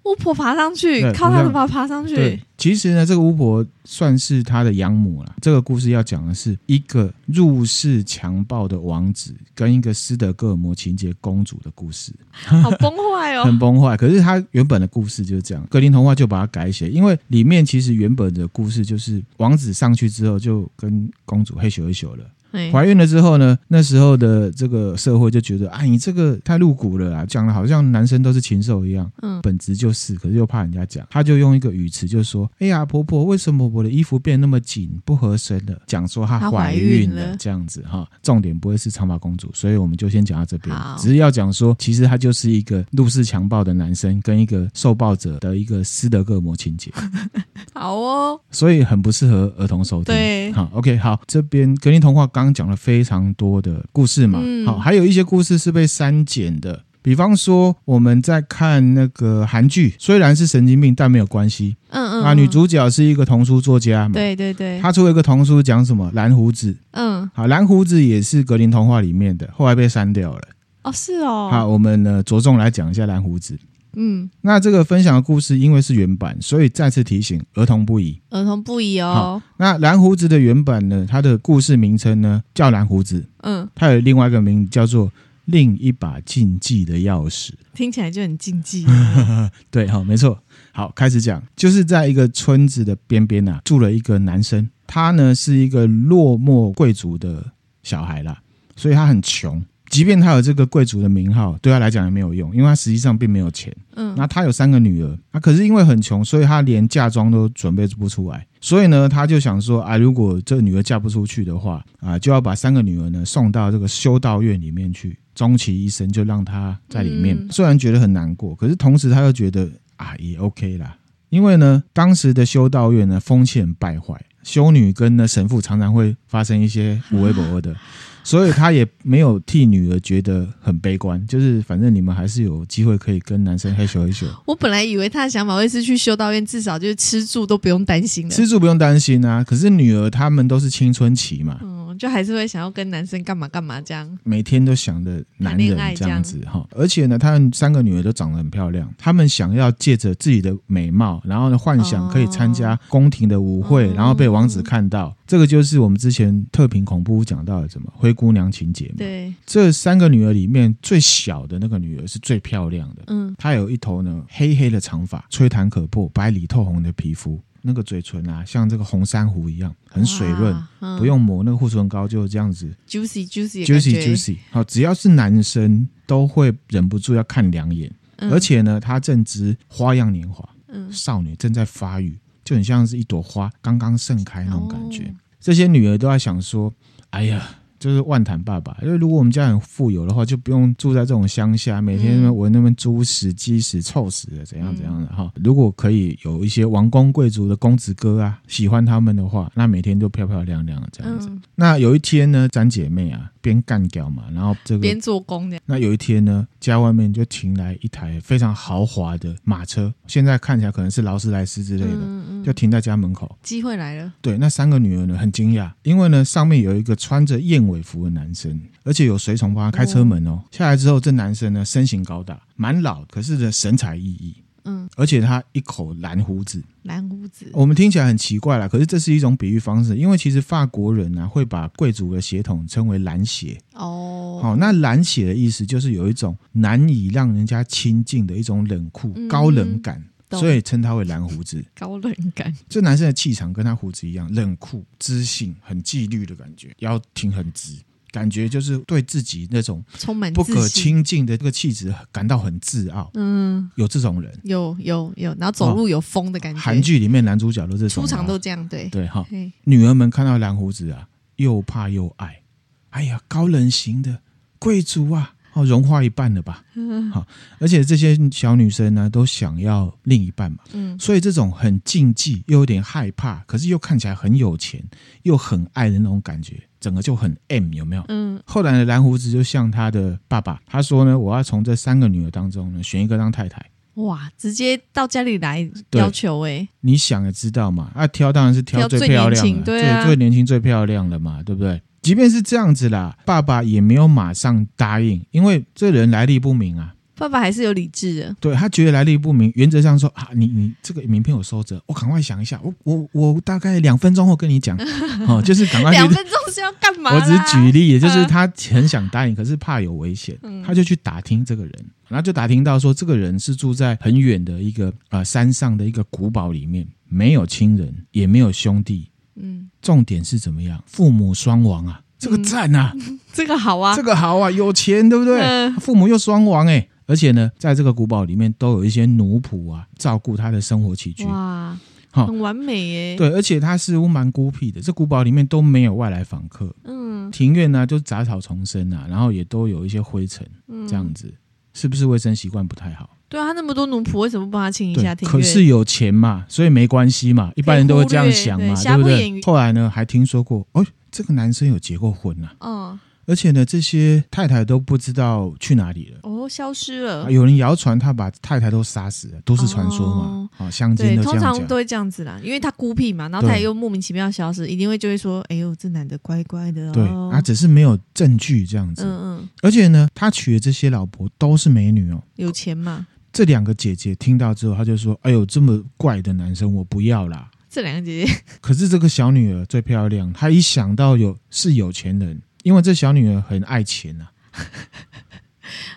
[0.04, 2.14] 巫婆爬上去，靠她的爬爬上去。
[2.16, 5.34] 对，其实呢，这个巫婆算是她的养母了。
[5.40, 13.96] 这个故事要讲的是一个入室强暴的王子跟一个斯德哥尔摩情节公主的故事，好崩坏哦， 很崩坏。
[13.96, 22.24] 可是他原本的故事就是这样，格林童话就把它改写，因为里面其实原本的故事就是王子上去之后就跟公主嘿咻嘿咻了。
[22.70, 29.10] 怀孕了之后呢，那时候的这个社会就觉得，哎，你这个太露骨了啊，讲的好像男生都是禽兽一样。
[29.22, 38.06] 嗯，本质就是，可是又怕人家讲，他就用一个语词，就说：“哎呀，婆婆，为什么我的衣服变那么紧，不合身了？”讲说她怀孕了，这样子哈。
[38.22, 46.92] 重点不会是长发公主，所以我们就先讲到这边，只是要讲说，其实他就是一个入室强暴的男生跟一个受暴者的一个斯德哥尔摩情节。
[47.72, 50.14] 好哦，所以很不适合儿童收听。
[50.14, 52.41] 对，好，OK，好，这边格林童话刚。
[52.44, 56.82] 刚讲了非常多的故事嘛，嗯、好，还有一些故事是被删减的。
[57.04, 61.76] 比方说，我们在看那个韩剧，虽然是神经病，但没有关系。
[61.88, 66.08] 嗯嗯，啊，女主角是一个童书作家嘛，对对对，她出了一个童书，讲什么？
[66.14, 66.76] 蓝胡子。
[66.92, 70.42] 嗯，好，蓝胡子也是格林童话里面的，后来被删掉了。
[70.84, 71.48] 哦，是哦。
[71.50, 73.58] 好，我们呢着重来讲一下蓝胡子。
[73.94, 78.20] 嗯，那这个分享的故事因为是原版，所以再次提醒儿童不宜。
[78.30, 79.42] 儿童不宜哦。
[79.58, 81.06] 那蓝胡子的原版呢？
[81.08, 83.26] 它的故事名称呢叫蓝胡子。
[83.42, 85.12] 嗯，它有另外一个名字叫做
[85.46, 88.86] 另一把禁忌的钥匙，听起来就很禁忌。
[89.70, 90.38] 对，好，没错。
[90.72, 97.44] 好，开始讲，就是在一个村子的边边啊，住了一个男生，他呢是一个落寞贵族的
[97.82, 98.40] 小孩啦，
[98.76, 99.62] 所以他很穷。
[99.92, 103.70] 即便他有这个贵族的名号，对他来讲也没有用，因为他实际上并没有钱。
[103.94, 108.46] 嗯，那他有三个女儿，那可是因为很穷，所以他连嫁妆都准备不出来。
[108.58, 117.36] 所以呢，他就想说啊，如果这个女儿嫁不出去的话啊，就要把三个女儿呢送到这个修道院里面去，终其一生就让她在里面。
[117.50, 120.96] 虽然觉得很难过，可是同时他又觉得啊，也 OK 啦，
[121.28, 124.18] 因为呢，当时的修道院呢风气很败坏。
[124.42, 127.76] 修女跟呢神父常常会发生一些无微不 至的。
[128.22, 134.26] 所以他也没有替女儿觉得很悲观，就是反正你们还是有机会可以跟男生嘿咻嘿咻。
[134.46, 138.30] 我本来以为他的想法会是去修道院，至少就是吃住都不用担心了。
[138.30, 141.58] 吃住不用担心啊，可是女儿他们都是青春期嘛。
[141.62, 146.66] 嗯就还是会想要跟男生干嘛干嘛这样，每天都想着男人这样子哈。
[146.74, 155.08] 而且呢，他们三个女儿都长得很漂亮，他们想要借着自己的美貌，然后呢幻想可以参加宫廷的舞会，哦、然后被王子看到。
[155.08, 158.96] 嗯、这个就是我们之前特评恐怖讲到的怎么灰姑娘情节嘛。
[158.98, 163.02] 对，这三个女儿里面最小的那个女儿是最漂亮的。
[163.06, 167.40] 嗯，她有一头呢黑黑的长发，吹弹可破，白里透红的皮肤。
[167.64, 174.36] 那个嘴唇啊，像这个红珊瑚一样，很水润，嗯、不用抹那个护唇膏，就这样子，juicy juicy juicy juicy。
[174.50, 185.04] 好，只要是男生都会忍不住要看两眼，嗯、而且呢，她正值花样年华，嗯、少女正在发育，就很像是一朵花刚刚盛开那种感觉。
[185.04, 186.74] 哦、这些女儿都在想说
[187.10, 195.32] ：“哎呀。”就是万坦爸爸，因为如果我们家很富有的话，就不用住在这种乡下，每天闻那边猪屎、鸡屎、臭屎的，怎样怎样的哈。
[195.42, 201.28] 如果可以有一些王公贵族的公子哥啊，喜欢他们的话，那每天都漂漂亮亮的这样子。
[201.28, 203.31] 嗯、那有一天呢，咱姐妹啊。
[203.42, 205.58] 边干掉嘛，然后这个边做工的。
[205.66, 213.36] 那有一天呢，家外面就停来一台非常豪华的马车，现在看起来可能是劳斯莱斯之类的，嗯嗯、就停在家门口。
[213.42, 214.10] 机会来了。
[214.22, 220.30] 对，那三个女儿呢很惊讶，因为呢上面有一个穿着燕尾服的男生，而且有随从帮他开车门哦。
[220.30, 224.34] 哦下来之后，这男生呢身形高大，蛮老，可是呢神采奕奕。
[224.64, 233.60] 嗯，而且他一口蓝胡子，蓝胡子，我们听起来很奇怪啦，可是这是一种比喻方式，因为其实法国人呢、啊、会把贵族的血统称为蓝血。
[233.74, 234.40] 哦。
[234.42, 241.64] 好，那蓝血的意思就是有一种难以让人家亲近的一种冷酷、嗯、高冷感，所以称他为蓝胡子。
[241.74, 247.76] 高冷感，这男生的气场跟他胡子一样，冷酷、知性、很纪律的感觉，腰挺很直。
[248.12, 253.10] 感觉就是对自己那种充满不可亲近的这个气质感到很自傲。
[253.14, 256.60] 嗯，有这种人，有有有，然后走路有风的感觉。
[256.60, 259.26] 韩剧里面男主角都是出场都这样，对对哈。
[259.64, 262.42] 女儿们看到蓝胡子啊，又怕又爱。
[262.90, 264.20] 哎呀，高冷型的
[264.58, 265.34] 贵族啊！
[265.52, 266.64] 哦，融化一半了吧？
[266.74, 267.26] 嗯，好，
[267.58, 270.58] 而且这些小女生呢，都想要另一半嘛。
[270.72, 274.82] 嗯，所以这种很禁忌又有点害怕，可是又看起来很有钱
[275.22, 278.04] 又很爱的那种感觉，整个就很 M，有没有？
[278.08, 278.40] 嗯。
[278.46, 283.64] 后来呢，蓝胡子就向他的爸爸他说呢：“我要从这三个女儿当中呢，选一个当太太。”
[283.96, 286.68] 哇，直接到家里来要求哎、欸！
[286.80, 291.78] 你想也知道嘛，啊，挑当然是挑最漂亮的，对、啊，最年轻最漂亮的嘛，对不对？
[292.02, 296.94] 即便是这样子啦，爸爸也没有马上答应，因为这人来历不明啊。
[297.14, 304.76] 爸爸还是有理智的，对，他觉得来历不明，原则上说啊，你你这个名片我收着，我赶快想一下，我我我大概两分钟后跟你讲，
[305.28, 305.92] 哦，就是赶快。
[305.92, 307.14] 两分钟是要干嘛？
[307.14, 310.36] 我只是举例，也就是他很想答应，可是怕有危险，
[310.66, 311.72] 他就去打听这个人，
[312.08, 320.82] 然后就打听到说，这个人是住在很远的一个啊、呃、山上的一个古堡里面，没有亲人，也没有兄弟，嗯，重点是怎么样？
[320.86, 322.02] 父母双亡啊。
[322.18, 325.40] 这个赞啊、嗯， 这个好啊，这个好啊，有钱对不对？
[325.40, 331.24] 嗯、父母又双亡哎，而且呢，在这个古堡里面都有一些奴仆啊，照顾他的生活起居。
[331.24, 331.76] 哇，
[332.12, 333.16] 很完美耶。
[333.16, 336.72] 对，而且他似乎蛮孤僻的，这古堡里面都没有外来访客。
[336.84, 340.48] 嗯，庭院呢就杂草丛生啊，然后也都有一些灰尘，
[340.86, 341.38] 这样子、嗯、
[341.72, 343.10] 是不是卫生习惯不太好？
[343.32, 345.32] 对啊，他那么多奴仆，为什么不帮他清一下庭院？
[345.32, 349.40] 可是有钱嘛，所以没关系嘛，一般人都会这样想嘛，对，对不对？
[349.42, 350.86] 后来呢，还听说过，哦。
[351.14, 357.30] 这个男生有结过婚呐、啊，嗯，而且呢，这些太太都不知道去哪里了，哦，消失了。
[357.30, 373.06] 有人谣传他把太太都杀死了，都是传说嘛，啊、哦，乡间都这样讲，通常都会这样子啦，因为他孤僻嘛，然后他又莫名其妙消失，一定会就会说，哎呦，这男的乖乖的、哦，对，啊只是没有证据这样子，嗯嗯，而且呢，他娶的这些老婆都是美女哦，有钱嘛。
[373.32, 377.50] 这两个姐姐听到之后，她就说，哎呦，这么怪的男生我不要啦。
[377.70, 380.30] 这两个姐姐， 可是这个小女儿最漂亮。
[380.32, 384.60] 她一想到有是有钱人，因为这小女儿很爱钱呐、啊，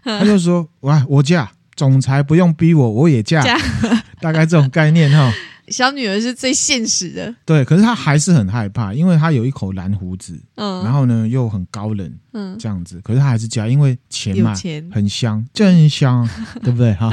[0.20, 3.44] 她就说：“哇，我嫁，总裁不用逼我，我也嫁。
[3.44, 3.58] 嫁”
[4.22, 5.34] 大概这种概念哈。
[5.70, 7.64] 小女儿是最现实的，对。
[7.66, 13.00] 可是她还是很害怕，因为她有一口蓝胡子，嗯，然后呢又很高冷，嗯，这样子。
[13.02, 16.28] 可是她还是嫁，因为钱嘛，钱很香，真香，
[16.64, 17.12] 对不对哈？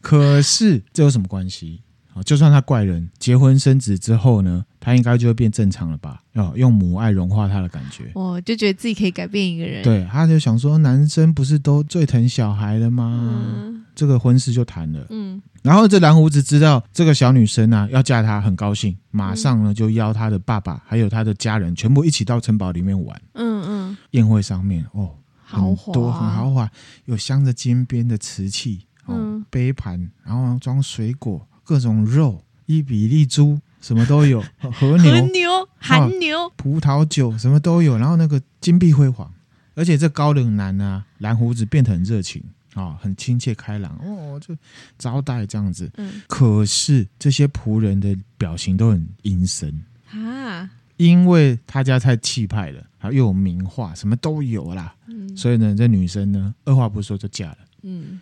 [0.00, 1.82] 可是这有什么关系？
[2.24, 6.20] 就算他怪人，结婚生子之后呢，他应该就会变正常了吧？
[6.32, 8.10] 要用母爱融化他的感觉。
[8.14, 9.84] 哦，就觉得自己可以改变一个人。
[9.84, 13.20] 对，他就想说，男生不是都最疼小孩了吗？
[13.22, 15.04] 嗯、这个婚事就谈了。
[15.10, 23.20] 嗯，然后这蓝胡子知道这个小女生啊要嫁他，很高兴，马上呢就邀他的爸爸还有他的家人全部一起到城堡里面玩。
[23.34, 25.60] 嗯嗯，宴会上面哦，很
[25.92, 26.70] 多很豪华，
[27.06, 33.58] 有镶着金边的瓷器，哦，杯盘，然后装水果，各种肉，伊比利猪。
[33.80, 37.96] 什么都有， 和牛、和牛、韩牛、葡萄酒，什么都有。
[37.96, 39.32] 然后那个金碧辉煌，
[39.76, 44.54] 而且这高冷男啊，蓝胡子变得很热情啊、哦，很亲切开朗哦，就
[44.96, 45.90] 招待这样子。
[45.96, 54.94] 嗯，可是这些仆人的表情都很阴森啊，因为他家太气派了，啊，又有名画，什么都有啦。
[55.08, 57.58] 嗯，所以呢，这女生呢，二话不说就嫁了。
[57.82, 58.20] 嗯。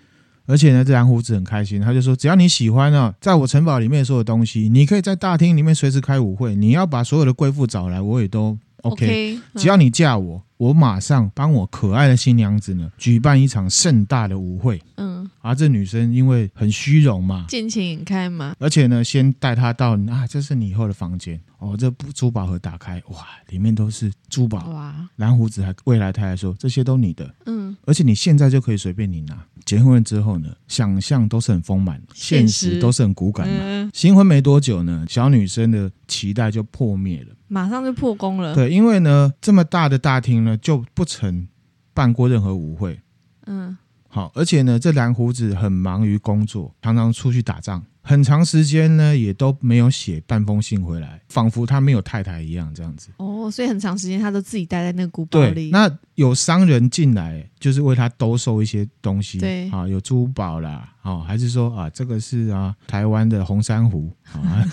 [0.48, 9.34] 而且呢，这蓝胡子很开心，他就说：“只要你喜欢啊，在我城堡里面所有东西，你可以在大厅里面随时开舞会，你要把所有的贵妇找来，我也都 OK。
[9.34, 14.80] Okay, 只要你嫁我。”我马上帮我可爱的新娘子呢举办一场盛大的舞会。
[14.96, 21.76] 嗯，而、啊、这女生因为很虚荣嘛，尽情眼开嘛，而且呢，先带她到啊，这是你以后的房间哦。
[21.76, 24.68] 这珠宝盒打开，哇，里面都是珠宝。
[24.68, 27.34] 哇，蓝胡子还未来太太说这些都你的。
[27.46, 29.36] 嗯，而且你现在就可以随便你拿。
[29.64, 33.54] 结婚之后呢，想象都是很丰满，现实都是很骨感嘛。
[33.58, 37.34] 嗯、新婚没多久呢，小女生的期待就破灭了。
[37.48, 38.54] 马上就破功了。
[38.54, 41.48] 对，因为呢，这么大的大厅呢，就不曾
[41.92, 43.00] 办过任何舞会。
[43.46, 43.76] 嗯，
[44.08, 53.08] 好，而且呢，这蓝胡子很忙于工作，常常出去打仗，很长时间呢也都没有写半封信回来，仿佛他没有太太一样这样子。
[53.16, 55.70] 哦，所以很长时间他都自己待在那个古堡里。
[55.70, 59.38] 那有商人进来，就是为他兜售一些东西。
[59.38, 64.64] 对，啊，有珠宝啦，哦，还是说啊，这个是啊，台湾的红珊瑚 啊。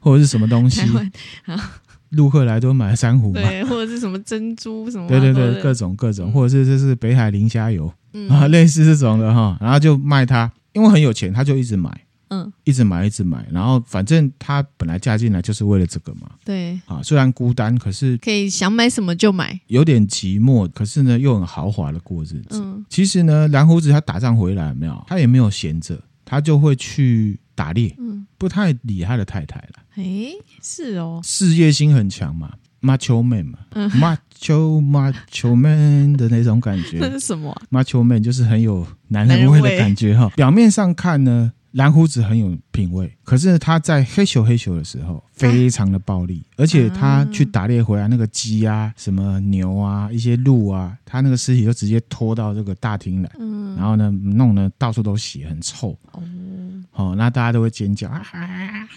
[0.00, 0.80] 或者是什么东西？
[2.10, 5.08] 陆克莱都买了珊瑚，对，或者是什么珍珠什么？
[5.08, 7.90] 对对对，各种各种，或者是这是北海磷虾油
[8.28, 11.88] 啊，类似这种的哈，然后就卖他，因为很有钱，他就一直买，
[12.32, 22.62] 嗯，一直买一直买，然后反正他本来嫁进来就是为了这个嘛，对，啊，虽然孤单，可是可以想买什么就买，有点寂寞，可是呢又很豪华的过日子。
[22.62, 25.04] 嗯，其实呢，蓝胡子他打仗回来有没有？
[25.06, 29.74] 他也没有闲着，他就会去打猎，嗯，不太理他的太太了。
[29.96, 36.98] 哎，是哦，事业心很强嘛，Macho Man 嘛，嗯，Macho Macho Man 的那种感觉。
[36.98, 40.30] 这 是什么啊？Macho Man 就是很有男人味的感觉哈。
[40.30, 55.96] 表面上看呢，蓝胡子很有品味，可是他在嘿咻嘿咻的时候非常的暴力，而且他去打猎回来那个鸡啊、什么牛啊、一些鹿啊，他那个尸体就直接拖到这个大厅来，嗯，然后呢弄得到处都血，很臭。
[56.12, 56.22] 哦。
[56.94, 58.20] 哦，那大家都会尖叫啊，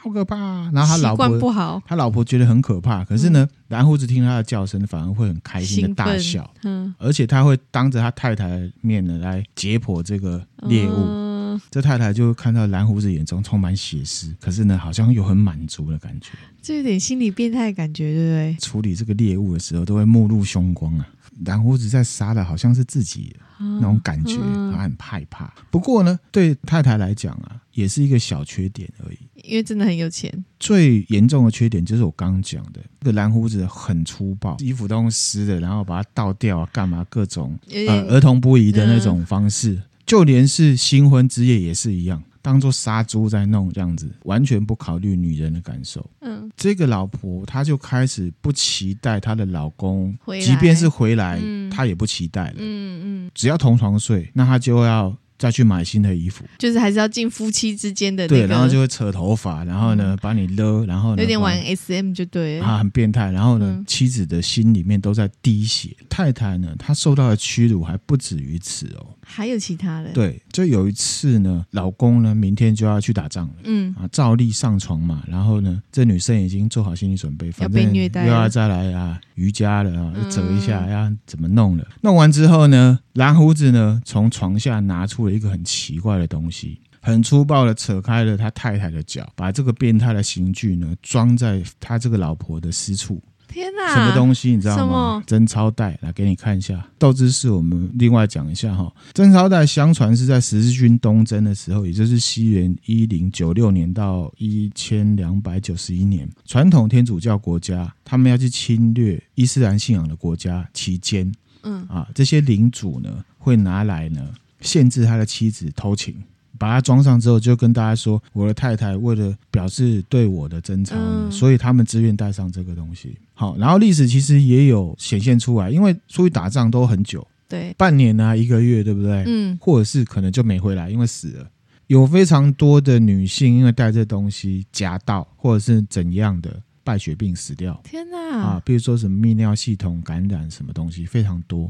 [0.04, 0.36] 好可怕！
[0.74, 3.06] 然后他老婆不好，他老婆觉得很可怕。
[3.06, 6.54] 可是呢，蓝胡子听他的叫声，反而会很开心的大笑。
[6.64, 10.94] 嗯，而且他会当着他太太的面呢来解剖这个猎物。
[10.94, 11.35] 嗯，
[11.72, 16.30] 这太太就看到蓝胡子眼中充满血丝，可是呢，好像又很满足的感觉。
[16.62, 18.58] 这有点心理变态感觉，对不对？
[18.60, 21.08] 处理这个猎物的时候，都会目露凶光啊。
[21.46, 24.38] 蓝胡子在杀的好像是自己那种感觉，
[24.72, 25.54] 他很害怕。
[25.70, 29.18] 不过呢，对太太来讲啊，也是一个小缺点而已。
[29.44, 30.46] 因为真的很有钱。
[30.60, 42.22] 最严重的缺点就是我刚刚讲的，这个蓝胡子很粗暴，衣服都用湿的，然后把它倒掉啊，干嘛各种呃儿童不宜的那种方式，就连是新婚之夜也是一样。
[42.42, 46.08] 当做杀猪在弄这样子，完全不考虑女人的感受。
[46.22, 51.42] 嗯，这个老婆她就开始不期待她的老公，即便是回来，
[51.72, 52.56] 她也不期待了。
[52.60, 55.16] 嗯嗯，只要同床睡，那她就要。
[55.38, 63.32] 再去买新的衣服，就是还是要进夫妻之间的、那个、对，然后就会扯头发，然后呢把你勒，然后呢有点玩 SM 就对，啊，很变态。
[63.32, 70.10] 然后呢，嗯、妻子的心里面都在滴血，太太呢，她受到的屈辱还不止于此哦，还有其他的。
[70.12, 73.94] 对，就有一次呢，老公呢明天就要去打仗了，嗯。
[74.00, 81.86] 啊，照例上床嘛，然后呢，这女生已经做好心理准备，反正又要再来啊瑜伽了啊，折一下要怎么弄了？
[82.02, 93.22] 弄完之后呢，蓝胡子呢从床下拿出了一个很奇怪的东西，很粗暴的扯开了他太太的脚，把这个变态的刑具呢装在他这个老婆的私处。
[93.48, 93.94] 天哪！
[93.94, 95.24] 什么东西你知道吗？
[95.26, 96.86] 贞操带，来给你看一下。
[96.98, 98.92] 斗志是我们另外讲一下哈。
[99.14, 114.28] 贞操带相传是在十字军东征的时候，也就是西元一零九六年到一千两百九十一年，传统天主教国家他们要去侵略伊斯兰信仰的国家期间，嗯啊，这些领主呢会拿来呢
[114.62, 116.16] 限制他的妻子偷情。
[116.58, 123.18] 把它装上之后，就跟大家说，我的太太为了表示对我的贞操，嗯、所以他们自愿带上这个东西。
[123.34, 129.26] 好，然后历史其实也有显现出来，因为出去打仗都很久，对，半年啊，一个月，对不对？
[129.28, 131.46] 嗯，或者是可能就没回来，因为死了。
[131.88, 137.78] 有非常多的女性因为带这东西夹到，或者是怎样的败血病死掉。
[137.84, 138.18] 天哪！
[138.40, 141.70] 啊，比如说什么泌尿系统感染什么东西，非常多。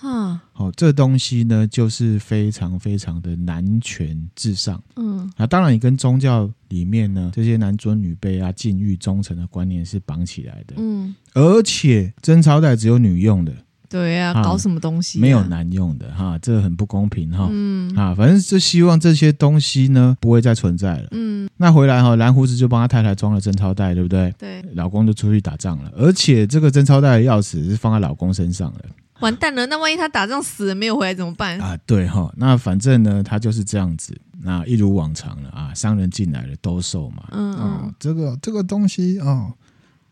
[0.00, 4.82] 哈，好，这东西呢，就是非常非常的男权至上。
[4.96, 10.74] 嗯，啊，当然你跟宗教里面呢，这些男尊女卑啊、禁欲忠诚的观念是绑起来的。
[10.76, 13.52] 嗯，而且贞操带只有女用的。
[13.88, 15.22] 对啊，搞什么东西、啊？
[15.22, 17.48] 没有男用的哈，这很不公平哈。
[17.52, 21.08] 嗯啊，反正就希望这些东西呢不会再存在了。
[21.12, 24.34] 嗯，那回来哈，蓝胡子就帮他太太装了贞操带，对不对？
[24.36, 28.84] 对，老公就出去打仗了，而且这个贞操带的钥匙是放在老公身上的。
[29.24, 31.58] 完蛋了，那万一他打仗死了没有回来怎么办？
[31.60, 37.24] 啊，对哈，那反正呢，他就是这样子，那一如往常了啊，商人进来了兜售嘛。
[37.32, 39.52] 嗯这个这个东西哦。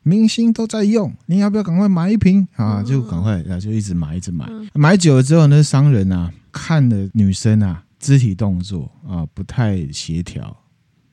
[0.05, 2.83] 明星都在用，你要不要赶快买一瓶啊？
[2.83, 4.49] 就赶快啊，就一直买，一直买。
[4.75, 10.57] 买久了之后，那商人啊，看了女生啊肢体动作啊不太协调，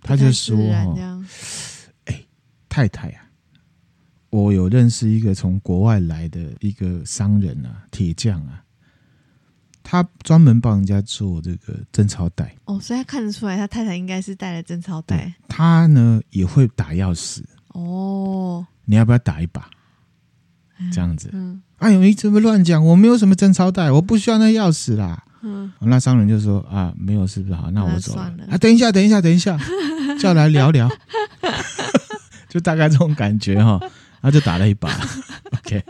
[0.02, 1.24] 他就说：“哦，
[2.06, 2.20] 哎，
[2.68, 3.29] 太太啊，
[4.30, 8.64] 我有认识一个从国外来的一个商人啊，铁匠啊，
[9.84, 12.56] 他专门帮人家做这个贞操带。
[12.66, 15.34] 哦，所以他看得出来，他太太应该是带了贞操带。
[15.48, 17.44] 他呢也会打钥匙。
[17.70, 19.70] 哦。”你要不要打一把？
[20.94, 22.84] 这样子，嗯，哎呦，你怎么乱讲？
[22.86, 25.24] 我没有什么贞操带，我不需要那钥匙啦。
[25.42, 27.54] 嗯，那商人就说啊，没有，是不是？
[27.54, 28.34] 好，那我走了。
[28.38, 29.60] 了啊，等一下，等一下，等一下，
[30.20, 30.90] 叫来聊聊，
[32.50, 33.80] 就大概这种感觉哈。
[33.82, 33.92] 然
[34.24, 34.90] 后就打了一把，
[35.58, 35.84] OK，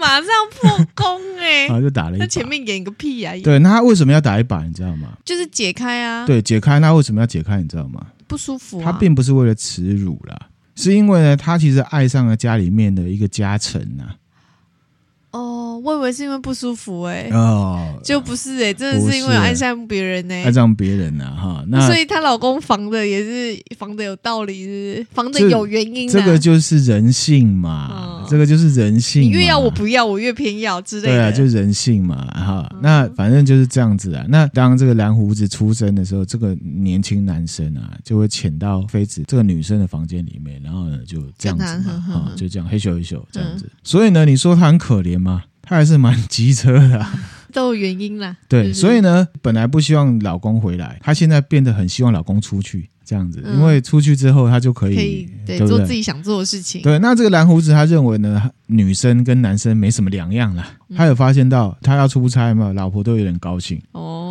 [0.00, 2.24] 马上破功哎，然 后就打了一把。
[2.24, 3.32] 那前面演个屁呀！
[3.42, 4.62] 对，那他为什么要打一把？
[4.64, 5.08] 你知道吗？
[5.24, 6.26] 就是解开啊。
[6.26, 6.78] 对，解开。
[6.78, 7.60] 那为什么要解开？
[7.60, 8.06] 你知道吗？
[8.26, 8.80] 不舒服。
[8.82, 10.48] 他并不是为了耻辱啦。
[10.76, 14.14] 是因为呢，他其实爱上了家里面的一个家臣呐、啊。
[15.74, 17.30] 哦，我以为是因为不舒服哎、欸。
[17.30, 20.44] 哦，就不是哎、欸，真的是因为爱上别人呢、欸。
[20.44, 21.64] 爱上别人呐、啊，哈。
[21.68, 25.06] 那所以她老公防的也是防的有道理，是不是？
[25.12, 26.20] 防的有原因、啊这。
[26.20, 29.22] 这个就是人性嘛，哦、这个就是人性。
[29.22, 31.14] 你越要我不要，我越偏要之类的。
[31.14, 32.66] 对啊，就是人性嘛，哈。
[32.72, 34.24] 嗯、那反正就是这样子啊。
[34.28, 43.66] 那当这个蓝胡子出生的时候，这个年轻男生啊，就会潜到妃子这个女生的房间里面，然后呢，就这样子嘛，哈，就这样嘿咻嘿咻这样子。
[43.66, 45.42] 嗯、所以呢，你说他很可怜吗？
[45.64, 47.12] 他还是蛮急车的、啊，
[47.52, 48.36] 都有原因啦。
[48.48, 56.82] 对，所以呢，本来不希望老公回来，她现在变得很希望老公出去，这样子，嗯、因为出去之后，她就可以，可以对，做自己想做的事情。
[56.82, 60.66] 对，那这个蓝胡子他认为呢，女生跟男生没什么两样啦。
[60.96, 63.80] 他有发现到，他要出差嘛，老婆都有点高兴。
[63.92, 64.23] 哦，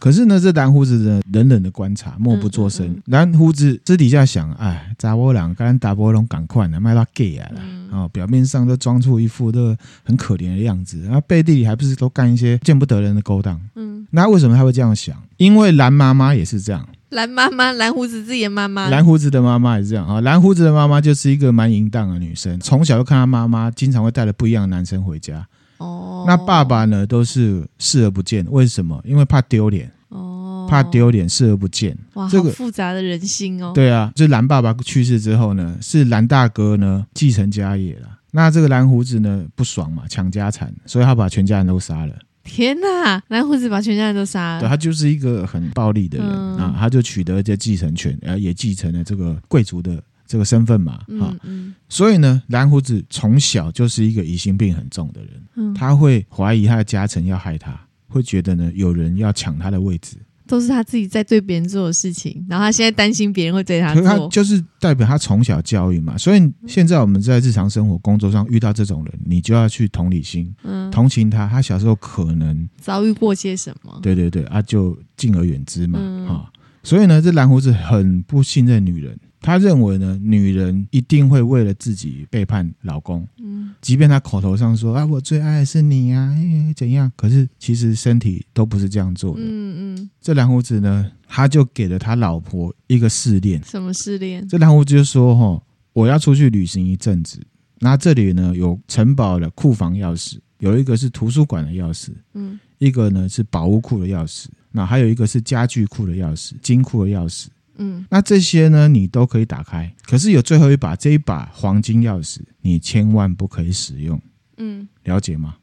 [0.00, 2.86] 可是呢，这蓝胡子呢，冷冷的观察，默不作声。
[2.86, 7.60] 嗯嗯嗯、蓝胡子私底下想，哎，查某人跟大波龙赶快的卖到 gay 啊啦。
[7.62, 13.60] 嗯哦，表面上都装出一副都很可怜的样子，然后背地里还不是都干一些见不得人的勾当。
[13.74, 15.14] 嗯，那为什么他会这样想？
[15.36, 16.88] 因为蓝妈妈也是这样。
[17.10, 20.20] 蓝妈妈，蓝胡子自己的妈妈，蓝胡子的妈妈也是这样啊。
[20.20, 25.44] 蓝胡子的妈妈就是一个蛮淫荡的女生，从小就看她妈妈经常会带着不一样的男生回家。
[25.80, 29.00] 哦，那爸爸呢都是视而不见，为什么？
[29.04, 29.90] 因为怕丢脸。
[30.10, 31.96] 哦，怕丢脸，视而不见。
[32.14, 33.72] 哇，这个复杂的人心哦。
[33.74, 38.08] 对啊，这蓝爸爸去世之后呢，是蓝大哥呢继承家业了。
[38.32, 42.14] 那这个蓝胡子呢不爽嘛，抢家产，所以他把全家人都杀了。
[42.42, 44.60] 天哪，蓝胡子把全家人都杀了。
[44.60, 50.98] 对，他就是一个很暴力的人、嗯、啊，他就取得这继承权，呃，也继承了这个贵族的这个身份嘛。
[50.98, 57.76] 哈、嗯嗯，所以呢，蓝胡子从小就是一个疑心病很重的人，嗯、他会怀疑他的家臣要害他，
[58.06, 60.16] 会觉得呢有人要抢他的位置。
[60.46, 64.02] 都是他自己在对别人做的事情，然后他现在担心别人会对他做。
[64.02, 73.96] 他就是代表他从小教育嘛，所以现在我们在日常生活、工作上遇到这种人，你就要去同理心，嗯，同情他，他小时候可能遭遇过些什么？
[74.02, 76.50] 对对对，啊，就敬而远之嘛，嗯、啊，
[76.82, 79.18] 所以呢，这蓝胡子很不信任女人。
[79.42, 87.10] 他认为呢，女人一定会为了自己背叛老公，嗯，即便他口头上说啊，我最爱的是你啊，哎，怎样？
[87.16, 90.10] 可是其实身体都不是这样做的，嗯嗯。
[90.20, 94.46] 这蓝胡子呢，他就给了他老婆一个试炼，什么试炼？
[94.46, 95.62] 这蓝胡子就说：哈，
[95.94, 97.40] 我要出去旅行一阵子，
[97.78, 107.46] 那这里呢有城堡的库房钥匙，有一个是图书馆的钥匙，嗯，一个呢是宝物库的钥匙，那还有一个是家具库的钥匙，金库的钥匙。
[107.76, 109.90] 嗯，那这些呢，你都可以打开。
[110.02, 114.20] 可是有最后一把，这一把黄金钥匙，你千万不可以使用。
[114.56, 115.56] 嗯，了解吗？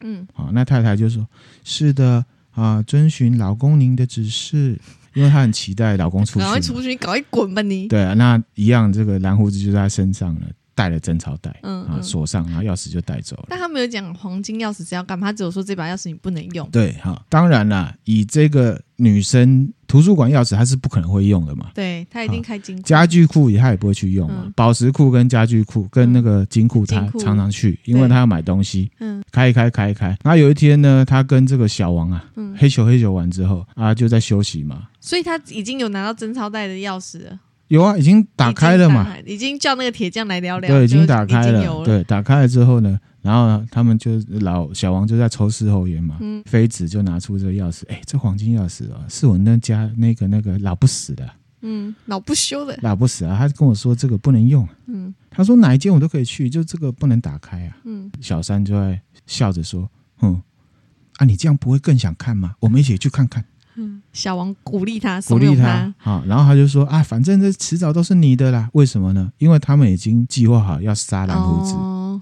[0.00, 1.26] 嗯，好，那太太就说
[1.64, 4.78] ：“是的啊，遵循老公您的指示。”
[5.14, 6.40] 因为她很期待老公出去。
[6.40, 7.88] 赶快出去，赶快滚吧你！
[7.88, 10.42] 对啊，那一样，这个蓝胡子就在他身上了。
[10.76, 13.46] 带了贞操带，嗯啊锁上，然后钥匙就带走了。
[13.48, 16.68] 但他没有讲黄金钥匙是要干嘛，他只有说这把钥匙你不能用。
[16.70, 21.70] 对哈，当然啦，以这个女生图书馆钥匙，她是不可能会用的嘛。
[21.74, 22.82] 对，她一定开金库。
[22.82, 24.52] 家具库也她也不会去用嘛。
[24.54, 28.90] 宝石库跟家具库跟那个金库，她常常去，因为她要买东西。
[29.00, 30.08] 嗯，开一开开一开。
[30.22, 34.88] 然后有一天呢，她跟这个小王啊，嗯黑球黑球完之后啊，就在休息嘛。
[35.00, 37.40] 所以她已经有拿到贞操带的钥匙了。
[37.68, 40.68] 有啊，已经打开了嘛，已经叫那个铁匠来聊聊。
[40.68, 41.62] 对，已经打开了。
[41.62, 46.16] 了对，打开了之后呢，然后呢，他们就老小王就在抽事后烟嘛。
[46.20, 46.42] 嗯。
[46.46, 51.28] 妃子就拿出这个钥匙，哎，这黄金钥匙啊，是我那家那个那个老不死的。
[51.62, 52.78] 嗯，老不休的。
[52.82, 54.68] 老不死啊，他跟我说这个不能用。
[54.86, 55.12] 嗯。
[55.28, 57.76] 他说哪一间我都可以去，就这个不能打开啊。
[57.84, 58.10] 嗯。
[58.20, 59.90] 小三就在笑着说
[60.22, 60.40] ：“嗯，
[61.16, 62.54] 啊，你这样不会更想看吗？
[62.60, 63.44] 我们一起去看看。”
[63.76, 68.68] 嗯， 小王鼓励他，鼓励他，好，然后他就说啊，反正这迟早都是你的啦。
[68.72, 69.32] 为什么呢？
[69.38, 72.20] 因为他们已经计划好要杀蓝胡子，哦、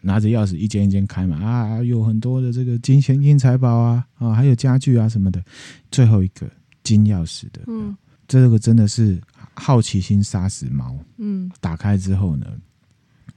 [0.00, 1.36] 拿着钥匙一间一间开嘛。
[1.42, 5.42] 啊，有很多的这个金钱金财宝啊，啊，还有家具啊什么的。
[5.90, 6.46] 最后一个
[6.82, 7.96] 金钥匙的，嗯，
[8.26, 9.20] 这个真的是
[9.54, 10.96] 好奇心杀死猫。
[11.18, 12.46] 嗯，打开之后呢，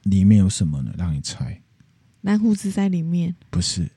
[0.03, 0.91] 里面有什么呢？
[0.97, 1.59] 让你猜。
[2.21, 3.33] 蓝胡子在里面？
[3.49, 3.89] 不是，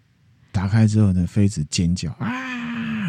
[0.53, 2.29] 打开之后呢，妃子尖叫啊！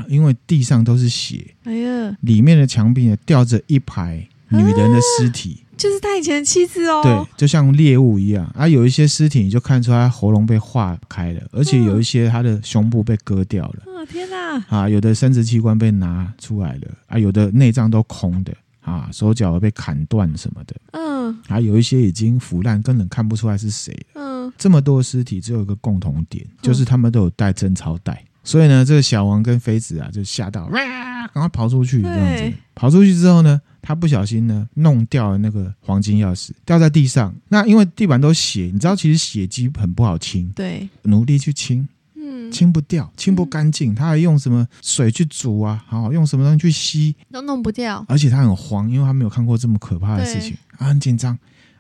[0.07, 7.01] 因为地上都是血，哎呀，里面的墙壁呢吊着一排女人的尸体，啊，就是他以前的妻子哦。
[7.01, 8.67] 对，就像猎物一样啊。
[8.67, 13.83] 有一些尸体你就看出他喉咙被划开了，而且有一些他的胸部被割掉了。
[13.85, 14.63] 啊，天哪！
[14.67, 20.75] 啊，有的生殖器官被拿出来了啊，有的内脏都空的啊，手脚被砍断什么的。
[20.91, 23.95] 嗯，啊，有一些已经腐烂，根本看不出来是谁。
[24.15, 28.21] 嗯，这么多尸体只有一个共同点，就是他们都有带贞操带。
[28.43, 32.53] 所以呢，这个小王跟妃子啊，就吓到，哇，赶快跑出去这样子。
[32.73, 37.33] 跑出去之后呢，他不小心呢，弄掉了那个黄金钥匙，掉在地上。
[37.49, 40.51] 那因为地板都血，你知道，其实血迹很不好清。
[40.55, 43.93] 对，努力去清，嗯，清不掉，清不干净。
[43.93, 45.83] 他还用什么水去煮啊？
[45.87, 48.03] 好，用什么东西去吸，都弄不掉。
[48.07, 51.37] 而且他很慌，因为他没有看过这么可怕的事情，啊，很紧张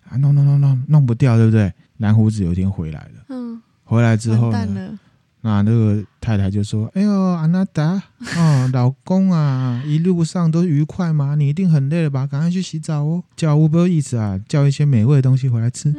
[0.07, 1.73] 啊，弄弄弄弄，弄不掉，对不对？
[1.97, 4.99] 蓝胡子有一天回来了，嗯，回来之后呢？
[5.43, 7.99] 那那个太太就说：“哎呦，阿娜达，
[8.37, 11.33] 哦，老公啊，一路上都愉快吗？
[11.33, 12.27] 你一定很累了吧？
[12.27, 15.89] 赶快去洗澡哦，叫 Uber Eats 啊，叫一些美味的东西回来吃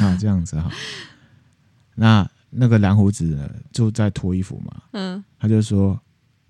[0.00, 0.70] 啊，这样子哈。
[1.96, 6.00] 那那个蓝胡子呢，就在脱衣服嘛，嗯，他就说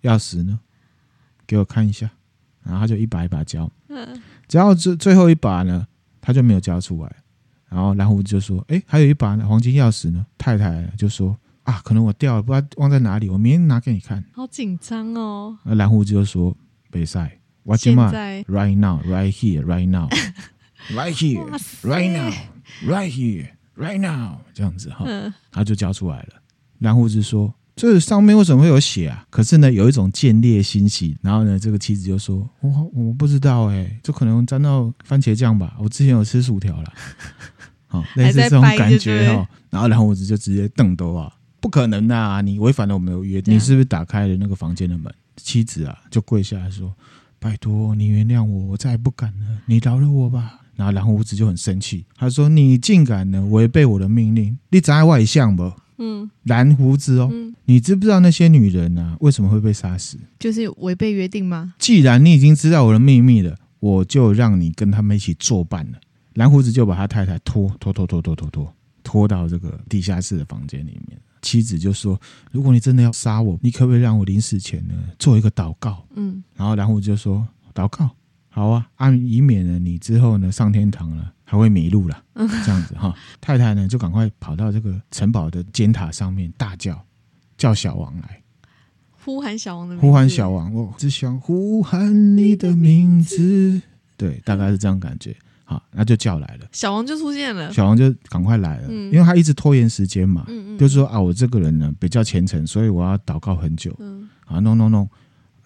[0.03, 0.57] 钥匙呢，
[1.49, 2.09] 给我看一下，
[2.62, 5.84] 然后他就一把一把交，嗯，交到最最后一把呢，
[6.20, 7.16] 他就没有交出来，
[7.68, 10.24] 然后蓝胡子就说：哎，还有一把黄金钥匙呢。
[10.38, 11.36] 太太就说。”
[11.66, 14.24] 啊，可能我掉了，不知道忘在哪里，我明天拿给你看。
[14.32, 15.58] 好紧张哦！
[15.64, 16.56] 那蓝胡子就说
[16.92, 20.08] ：“别赛，我今嘛，right now, right here, right now,
[20.94, 21.44] right here,
[21.82, 22.32] right now,
[22.86, 26.28] right here, right now，这样子哈，嗯、他就交出来了。
[26.78, 31.18] 蓝胡子说：“这上面为什么会有血啊？”可是呢，有一种见猎心喜。
[31.20, 35.74] 然后呢，这个妻子就说：“我我不知道哎、欸，就可能沾到番茄酱吧。
[35.80, 36.92] 我之前有吃薯条了，
[37.88, 41.32] 好 类似这种感觉哈。”然后蓝胡子就直接瞪兜啊。
[41.66, 42.40] 不可能啊！
[42.40, 45.12] 你违反了我们的约定，你是不是打开了那个房间的门？
[45.36, 46.94] 妻子啊，就跪下来说
[47.40, 54.56] ：“拜托你原谅我，我再也不敢了，你饶了我吧。”然后蓝胡子就很生气，他说：“你竟敢呢违背我的命令？
[54.70, 60.16] 你在外向不？”嗯，蓝胡子哦，嗯、你知不知道那些女人啊为什么会被杀死？
[60.38, 61.74] 就是违背约定吗？
[61.80, 65.98] 既然你已经知道我的秘密了，我就让你跟他们一起作伴了。
[66.34, 71.18] 蓝胡子就把他太太拖拖拖拖拖拖拖拖到这个地下室的房间里面。
[71.47, 72.20] 妻子就说
[72.51, 78.11] ：“如果你真的要杀我，你可不可以让我临死前呢做一个祷告？”嗯，然后蓝胡子就说：“祷告，
[78.49, 87.01] 好啊，啊以免呢你之后呢上天堂了还会迷路了。”嗯，这样子哈，太太呢就赶快跑到这个城堡的尖塔上面大叫，
[87.57, 88.42] 叫小王来，
[89.24, 93.80] 呼喊小王的名字，呼喊小王，我只想呼喊你的名字。
[94.16, 95.36] 对，大概是这样感觉。
[95.68, 105.08] 好，那就叫来了，小王就出现了，小王就赶快来了，嗯、因为他一直拖延时间嘛，嗯嗯、就是说啊，我这个人呢比较虔诚，所以我要祷告很久，嗯、啊，no no no，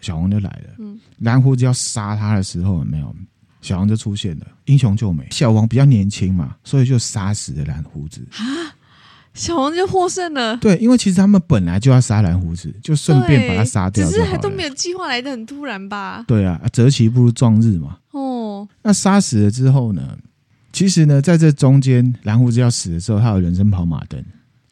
[0.01, 3.15] 小王就来了，嗯、蓝胡子要杀他的时候有没有，
[3.61, 8.73] 小王就出现了，英雄救美，小王比较年轻嘛，所以就杀死了蓝胡子，啊，
[9.35, 17.99] 小王就获胜了，对，因为其实他们本来就要杀蓝胡子，就顺便把他杀掉，只是还都没有计划来的很突然吧，对啊，择其不如撞日嘛。
[18.13, 18.30] 哦，
[18.83, 20.19] 那杀死了之后呢？
[20.73, 24.25] 其实呢，在这中间，蓝胡子要死的时候，他有人生跑马灯，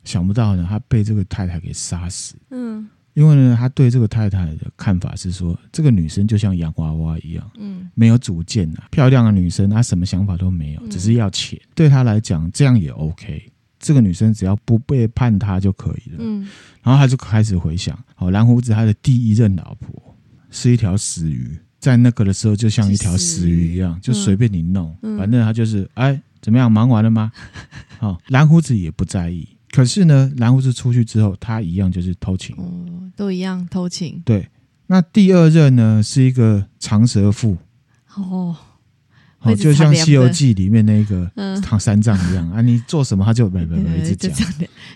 [0.05, 2.37] 想不到呢，他被这个太太给杀死。
[2.51, 11.59] 嗯，因为呢，他对这个太太的看法是说，这个女生就像洋娃娃一样，嗯，没有主见啊，漂亮的女生，她什么想法都没有，只是要钱。
[11.63, 13.51] 嗯、对她来讲，这样也 OK。
[13.81, 16.17] 这个女生只要不背叛他就可以了。
[16.19, 16.49] 嗯，
[16.83, 20.17] 然后他就开始回想，好，蓝胡子他的第一任老婆
[20.51, 26.21] 是一条死鱼，在那个的时候就像一条死鱼一样，就随便你弄，嗯、反正他就是哎。
[26.41, 26.71] 怎么样？
[26.71, 27.33] 忙完了吗？
[27.99, 29.47] 好、 哦，蓝胡子也不在意。
[29.73, 32.55] 可是呢，蓝胡子出去之后，他一样就是偷情。
[32.57, 34.23] 哦，都一样偷情。
[34.25, 34.49] 对，
[34.87, 37.59] 那第二任呢，是一个长舌妇。
[38.15, 38.55] 哦，
[39.41, 41.29] 哦，就像《西游记》里面那个
[41.61, 44.49] 唐三藏一样、嗯、啊，你做什么他就没没没一直讲。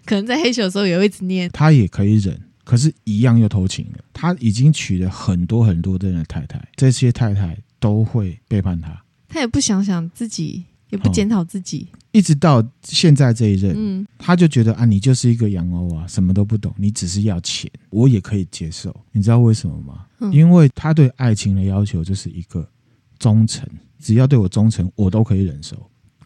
[0.06, 1.50] 可能在黑手的时候也一直念。
[1.52, 2.40] 他也可以忍，
[2.72, 3.98] 可是一样又偷情了。
[4.14, 8.98] 他已经娶了很多很多的人的太太，这些太太都会背叛他。
[9.28, 10.64] 他也不想想自己。
[10.88, 18.94] 也不检讨自己、哦，一直到现在这一任，嗯，他就觉得啊，你就是一个洋欧啊，什么都不懂，你只是要钱，我也可以接受。
[19.10, 20.04] 你知道为什么吗？
[20.20, 22.68] 嗯、因为他对爱情的要求就是一个
[23.18, 23.66] 忠诚，
[23.98, 25.76] 只要对我忠诚，我都可以忍受。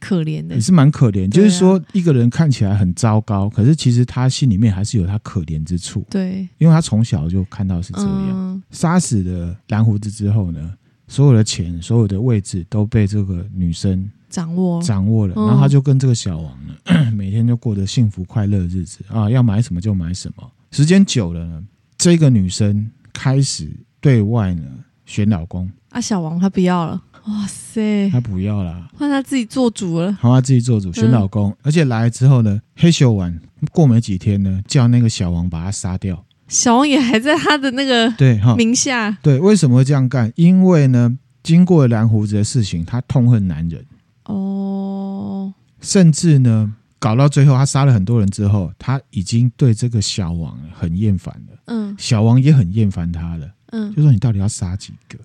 [0.00, 1.28] 可怜的，也是蛮可怜。
[1.30, 6.04] 就是说，一个人看起来很糟糕，可是其实他心里面还是有他可怜之处。
[6.10, 8.30] 对，因为他从小就看到是这样。
[8.32, 10.74] 嗯、杀死了蓝胡子之后呢，
[11.08, 14.10] 所有的钱、所有的位置都被这个女生。
[14.28, 20.50] 掌握掌握了，然后他就跟这个小王呢，嗯、 每天就过得幸福快乐的日子啊，要买什么就买什么。
[20.72, 21.62] 时间久了呢，
[21.96, 23.70] 这个女生开始
[24.00, 24.64] 对外呢
[25.06, 33.36] 选老公啊，小王他不要了，哇塞，他不要了，换他自己做主了，换他自己做主选老公，嗯、而且来了之后呢，黑秀完
[33.72, 36.24] 过没几天呢，叫那个小王把他杀掉。
[36.48, 40.32] 小王也还在他的那个对哈名下对，对，为什么会这样干？
[40.36, 43.84] 因为呢，经过蓝胡子的事情，他痛恨男人。
[44.26, 51.58] 哦，甚至呢，搞到最后，他杀了很多人之后，他已经对这个小王很厌烦了。
[51.64, 53.50] 嗯，小王也很厌烦他了。
[53.72, 55.18] 嗯，就说你到底要杀几个？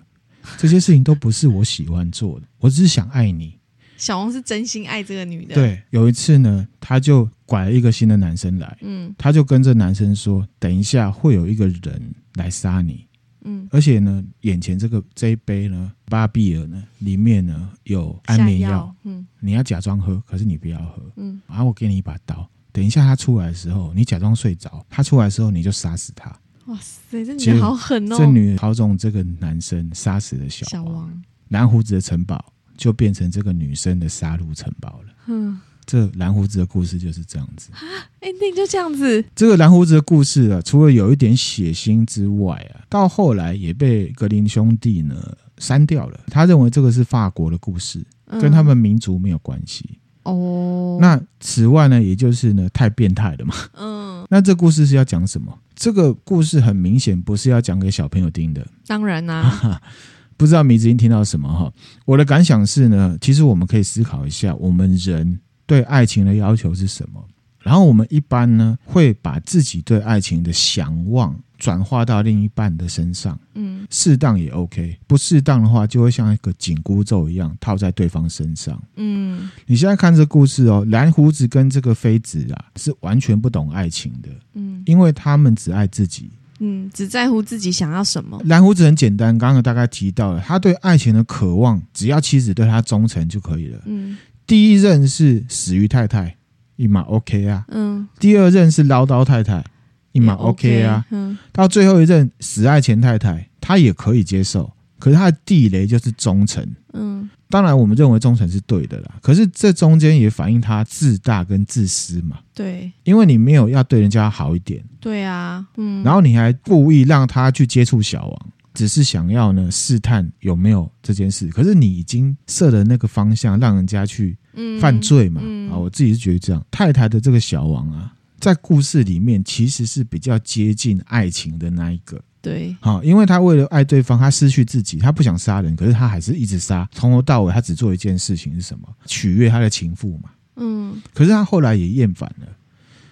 [0.58, 3.58] 这些事情都不是我喜欢做的，我只是想爱你。
[3.96, 5.54] 小王是真心爱这个女的。
[5.54, 8.76] 对，有一次呢，他就拐了一个新的男生来。
[8.80, 13.06] 嗯，他就跟这男生说：“等一下会有一个人来杀你。”
[13.44, 18.92] 嗯，而且呢，眼前这个这一杯呢，巴比尔呢，里面呢有安眠药。
[19.04, 21.02] 嗯，你要假装喝，可是你不要喝。
[21.16, 26.36] 嗯，然后我给你一把刀，等一下他出来的时候，你假装睡着，他出来的时候你就杀死他。
[26.66, 28.16] 哇塞，这女的好狠哦！
[28.16, 35.14] 这女的操纵这个男生杀死了小王，小王，蓝胡子的城堡就变成这个女生的杀戮城堡了。
[35.26, 35.60] 嗯。
[35.84, 37.82] 这蓝胡子的故事就是这样子啊
[38.20, 39.22] ，ending 就这样子。
[39.34, 46.20] 这个蓝胡子的故事啊，除了有一点血腥之外啊，到后来也被格林兄弟呢删掉了。
[46.28, 48.00] 他认为这个是法国的故事，
[48.40, 49.98] 跟他们民族没有关系。
[50.24, 53.54] 哦、嗯，那此外呢，也就是呢太变态了嘛。
[53.78, 55.56] 嗯，那这故事是要讲什么？
[55.74, 58.66] 这个故事很明显不是要讲给小朋友听的。
[58.86, 59.82] 当然啦、啊，
[60.36, 61.72] 不知道米子英听到什么哈？
[62.04, 65.40] 我的感想是呢，其实我们可以思考一下，我们人。
[65.64, 67.24] 对爱情的要求是什么？
[67.60, 79.48] 然后我们一般呢会把自己对爱情的想望转化到另一半的身上，嗯，适当也 OK，不适当的话就会像一个紧箍咒一样套在对方身上，嗯。
[79.66, 88.42] 你现在看这故事哦，蓝胡子跟这个妃子啊是完全不懂爱情的，嗯，因为他们只爱自己，嗯，只在乎自己想要什么。
[88.46, 94.18] 蓝胡子很简单，刚刚大概提到了，他对爱情的渴望，只要妻子对他忠诚就可以了，嗯。
[94.44, 96.36] 第一任是死鱼太太，
[96.74, 97.64] 一码 OK 啊。
[97.68, 98.08] 嗯。
[98.18, 99.64] 第二任是唠叨太太，
[100.12, 101.04] 一码 OK 啊。
[101.10, 101.36] 嗯。
[101.50, 104.72] 到最后一任死爱钱太太，她也可以接受。
[104.98, 106.66] 可是她的地雷就是忠诚。
[106.92, 107.28] 嗯。
[107.50, 109.14] 当然，我们认为忠诚是对的啦。
[109.20, 112.38] 可是这中间也反映她自大跟自私嘛。
[112.54, 112.90] 对。
[113.04, 114.82] 因为你没有要对人家好一点。
[115.00, 115.66] 对啊。
[115.76, 116.02] 嗯。
[116.02, 118.46] 然后你还故意让他去接触小王。
[118.74, 124.34] 只是想要呢试探有没有这件事，可是你已经设了那个方向，让人家去
[124.80, 125.42] 犯罪嘛？
[125.44, 126.66] 嗯嗯、啊，我自己是觉得这样。
[126.70, 128.10] 太太的这个小王啊，
[128.42, 132.20] 在故事里面其实是比较接近爱情的那一个。
[132.40, 138.88] 对，好、啊，因为他为了爱对方，他失去自己，他不想杀人，可是他还是一直杀，从头到尾他只做一件事情是什么？
[139.06, 140.30] 取悦他的情妇嘛。
[140.56, 142.48] 嗯，可是他后来也厌烦了，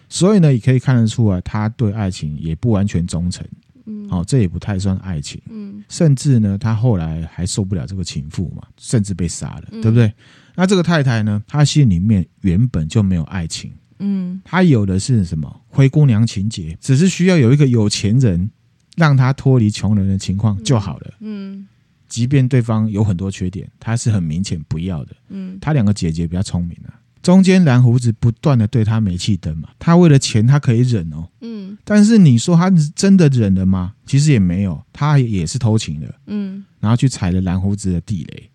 [0.08, 3.46] 所以呢，也可以看得出来，他对爱情也不完全忠诚。
[3.86, 5.40] 嗯，好，这也不太算爱情。
[5.48, 10.12] 嗯，甚至呢，他后来还受不了这个情妇嘛，甚至被杀了，嗯、对不对？
[10.56, 13.72] 那这个太太呢，她心里面原本就没有爱情。
[14.00, 15.60] 嗯，他有的是什么？
[15.68, 18.50] 灰姑娘情节，只是需要有一个有钱人
[18.96, 21.14] 让他脱离穷人的情况就好了。
[21.20, 21.66] 嗯，
[22.08, 25.14] 即便对方有很多缺点，他是很明显不要的。
[25.28, 33.94] 嗯，他两个姐姐比较聪明啊，中间蓝胡子不断的对他煤气灯嘛，他为了钱他可以忍哦，嗯，但是你说他真的忍了吗？
[34.06, 38.50] 其实也没有，他也是偷情的，嗯，然后去踩了蓝胡子的地雷，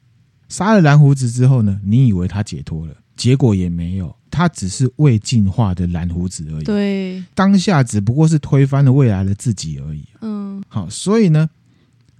[0.50, 11.50] 杀了蓝胡子之后呢，你以为他解脱了，结果也没有，他只是未进化的蓝胡子而已，对，当下只不过是推翻了未来的自己而已，嗯，好，所以呢。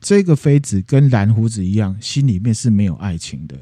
[0.02, 3.58] 这个妃子跟蓝胡子一样，心里面是没有爱情的，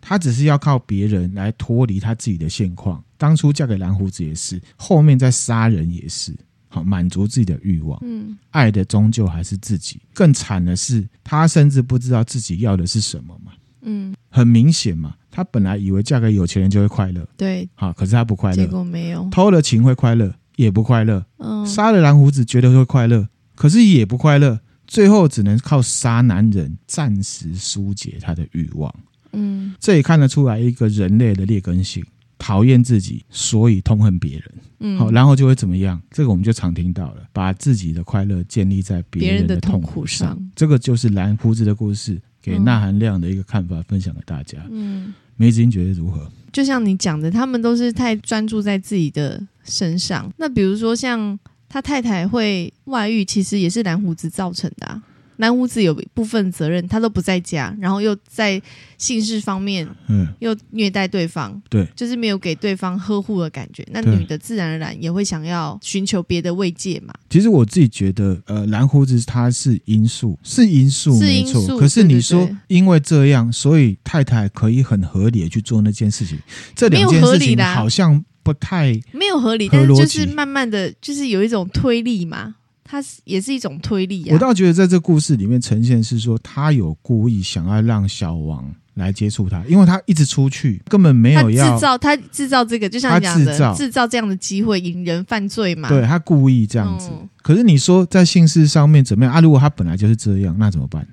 [0.00, 3.00] 她只是要靠别人来脱离她自己的现况。
[3.16, 6.34] 当初嫁给蓝胡子也是，后面再杀人也是，
[6.66, 7.96] 好满足自己的欲望。
[8.02, 10.00] 嗯，爱的终究还是自己。
[10.12, 13.52] 更惨的是，她甚至不知道自己要的是什么嘛。
[13.84, 19.28] 嗯，很明显嘛，他本来以为嫁给有钱人就会快乐，对，好，可是他不快乐，结果没有。
[19.30, 21.24] 偷了情会快乐，也不快乐。
[21.38, 24.60] 嗯，杀了蓝胡子觉得会快乐，可是也不快乐。
[24.86, 28.94] 最后只能靠杀男人暂时疏解他的欲望。
[29.32, 32.04] 嗯，这也看得出来一个人类的劣根性：
[32.38, 34.54] 讨厌自己，所以痛恨别人。
[34.80, 36.00] 嗯，好，然后就会怎么样？
[36.10, 40.34] 这个我们就常听到了，把自己的快乐建立在别人的痛苦上。
[40.34, 44.58] 苦上这个就是蓝胡子的故事，给纳含量的一个看法，分享给大家。
[44.70, 46.30] 嗯，梅子英觉得如何？
[46.52, 50.30] 就像你讲的，他们都是太专注在自己的身上。
[50.36, 51.38] 那比如说像。
[51.66, 55.02] 他太太会外遇，其实也是蓝胡子造成的啊。
[55.36, 58.60] 蓝胡子有部分责任，他都不在家，然后又在
[58.98, 63.86] 性事方面，嗯，又虐待对方，对，就是没有给对方呵护的感觉。
[63.90, 67.12] 那女的自然而然也会想要寻求别的慰藉嘛。
[67.28, 71.78] 其实我自己觉得，呃，蓝胡子他是因素，是因素，是因素，没错。
[71.78, 76.38] 可是你说因为这样，所以太太可以很合理的去做那件事情，
[76.74, 78.24] 这两件事情好像。
[78.44, 82.54] 不太没有合理，但是就是慢慢的就是有一种推力嘛，
[82.84, 84.34] 它也是一种推力啊。
[84.34, 95.88] 我倒觉得在这故事里面呈现是说，他有故意想要让小王来接触他，因为他一直出去，根本没有要制造他制造这个，就像你讲的制造这样的机会引人犯罪嘛。
[95.88, 97.08] 对，他故意这样子。
[97.10, 99.40] 嗯、可是你说在性事上面怎么样啊？
[99.40, 101.06] 如果他本来就是这样，那怎么办？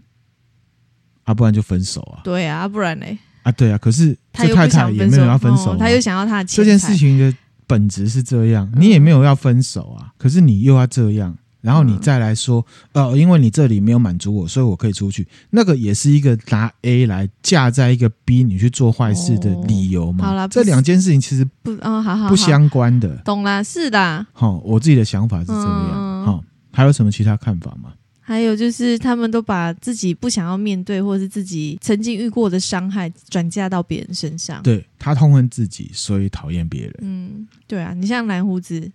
[1.24, 2.22] 啊，不然就分手啊。
[2.24, 3.06] 对啊，不然呢？
[3.44, 6.58] 啊，对啊，可是这太太也没有要分手，啊，他又想要他的钱。
[6.58, 7.34] 这件事情的
[7.66, 20.26] 本质是这样，你也没有要分手啊，可是你又要这样，然后你再来说，呃，因为你这里没有满足我，所以我可以出去，那个也是一个拿 A 来架在一个 B 你去做坏事的理由嘛。
[20.26, 24.26] 好了，这两件事情其实不啊，好好不相关的，懂了，是的。
[24.34, 26.26] 好，我自己的想法是这样。
[26.26, 27.94] 好，还有什么其他看法吗？
[28.24, 34.62] 还有就是，他们都把自己不想要面对，或者是自己曾经遇过的伤害转嫁到别人身上。
[34.64, 36.96] 对，他痛恨自己，所以讨厌别人。
[37.02, 38.92] 嗯，对啊，你像蓝胡子，嗯，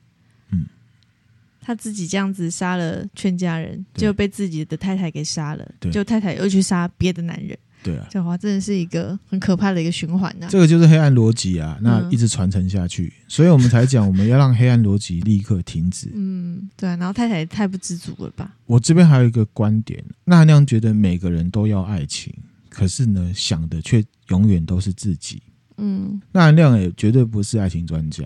[1.67, 7.59] 他自己这样子杀了全家人，就被自己的太太给杀了，对，就太太又去杀别的男人。
[7.83, 10.47] 对啊，这话真的是一个很可怕的一个循环呐。
[10.49, 16.09] 这个就是黑暗逻辑啊，那一直传承下去，嗯、所以我们才讲我们要让黑暗逻辑立刻停止。
[16.15, 18.55] 嗯，对啊，然后太太也太不知足了吧？
[18.67, 22.33] 我这边还有一个观点，那那样觉得每个人都要爱情，
[22.69, 25.43] 可是呢，想的却永远都是自己。
[25.79, 28.25] 嗯，那含量也绝对不是爱情专家，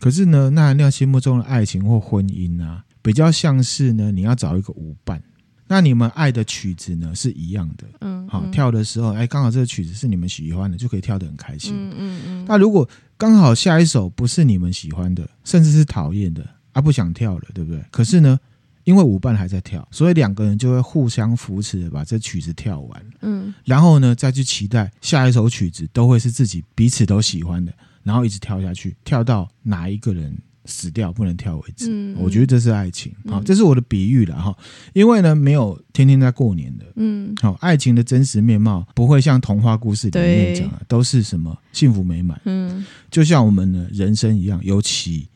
[0.00, 5.22] 可是呢，那含量心目中的爱情或婚姻啊，比较像是呢，你要找一个舞伴。
[5.68, 11.72] 那你们爱的曲子呢是一样的，嗯，好跳的时候，哎，刚好这个曲子是你们喜欢的，就可以跳得很开心。
[11.76, 12.44] 嗯嗯嗯。
[12.48, 17.80] 那如果刚好下一首不是你们喜欢的，甚至是讨厌的，啊，不想跳了，对不对？
[17.92, 18.36] 可是呢，
[18.82, 23.06] 因为舞伴还在跳，所以两个人就会互相扶持的把这曲子跳完。
[23.20, 27.72] 嗯，然后呢，再去期待下一首曲子都会是自己彼此都喜欢的，
[28.02, 34.56] 然后一直跳下去，跳到哪一个人死掉不能跳为止，嗯，我觉得这是爱情，好，嗯，这是我的比喻了哈。
[34.92, 45.28] 因为呢，没有天天在过年的，嗯，好，爱情的真实面貌不会像童话故事里面讲的都是什么幸福美满，嗯，就像我们的人生一样，有起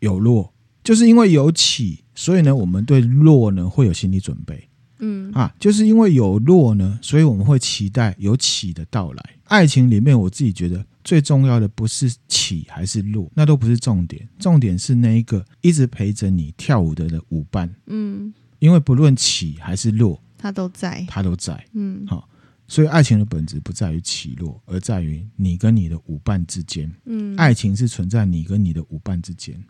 [0.00, 0.52] 有落，
[0.84, 4.68] 就是因为有起，所以呢，我们对落呢会有心理准备。
[5.02, 9.22] 嗯啊，就是因为有落呢，所以我们会期待有起的到来。
[9.44, 17.68] 爱情里面，我自己觉得最重要的不是起还是落，那都不是重点，重点是那一个一直陪着你跳舞的的舞伴。
[17.86, 21.62] 嗯，因为不论起还是落，他都在，他都在。
[21.72, 22.28] 嗯，好，
[22.68, 26.90] 所以爱情的本质不在于起落，而在于你跟你的舞伴之间。
[27.04, 29.62] 嗯，爱情是存在你跟你的舞伴之间。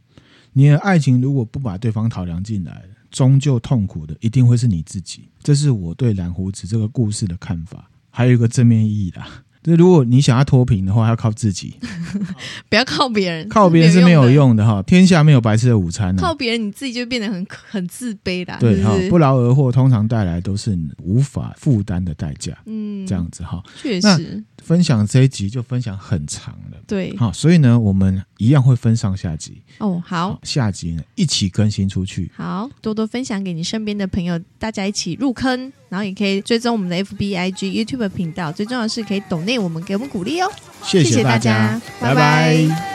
[0.53, 7.89] 你的爱情如果不把对方考量进来，终究痛苦的一定会是你自己，这是我对蓝胡子这个故事的看法。
[8.11, 9.23] 还有一个正面意义的，
[9.63, 11.75] 这如果你想要脱贫的话，要靠自己，
[12.69, 14.83] 不要靠别人，靠别人是没有用的哈。
[14.83, 18.57] 天下没有白吃的午餐，靠别人你自己就变得很很自卑的。
[18.59, 22.57] 对哈，不劳而获通常带来都是无法负担的代价。
[22.67, 24.43] 嗯，这样子哈，确实。
[24.63, 30.01] 分享这一集就分享很长了，对，好，所以呢，我们一样会分上下集哦。
[30.07, 40.51] 好，下集呢一起更新出去，好，多多分享给你身边的朋友，大家一起入坑，然后也可以追踪我们的 FB、IG、YouTube 频道，最重要的是可以抖内我们给我们鼓励哦。
[40.83, 42.15] 谢谢大家，拜拜。
[42.15, 42.92] 拜拜。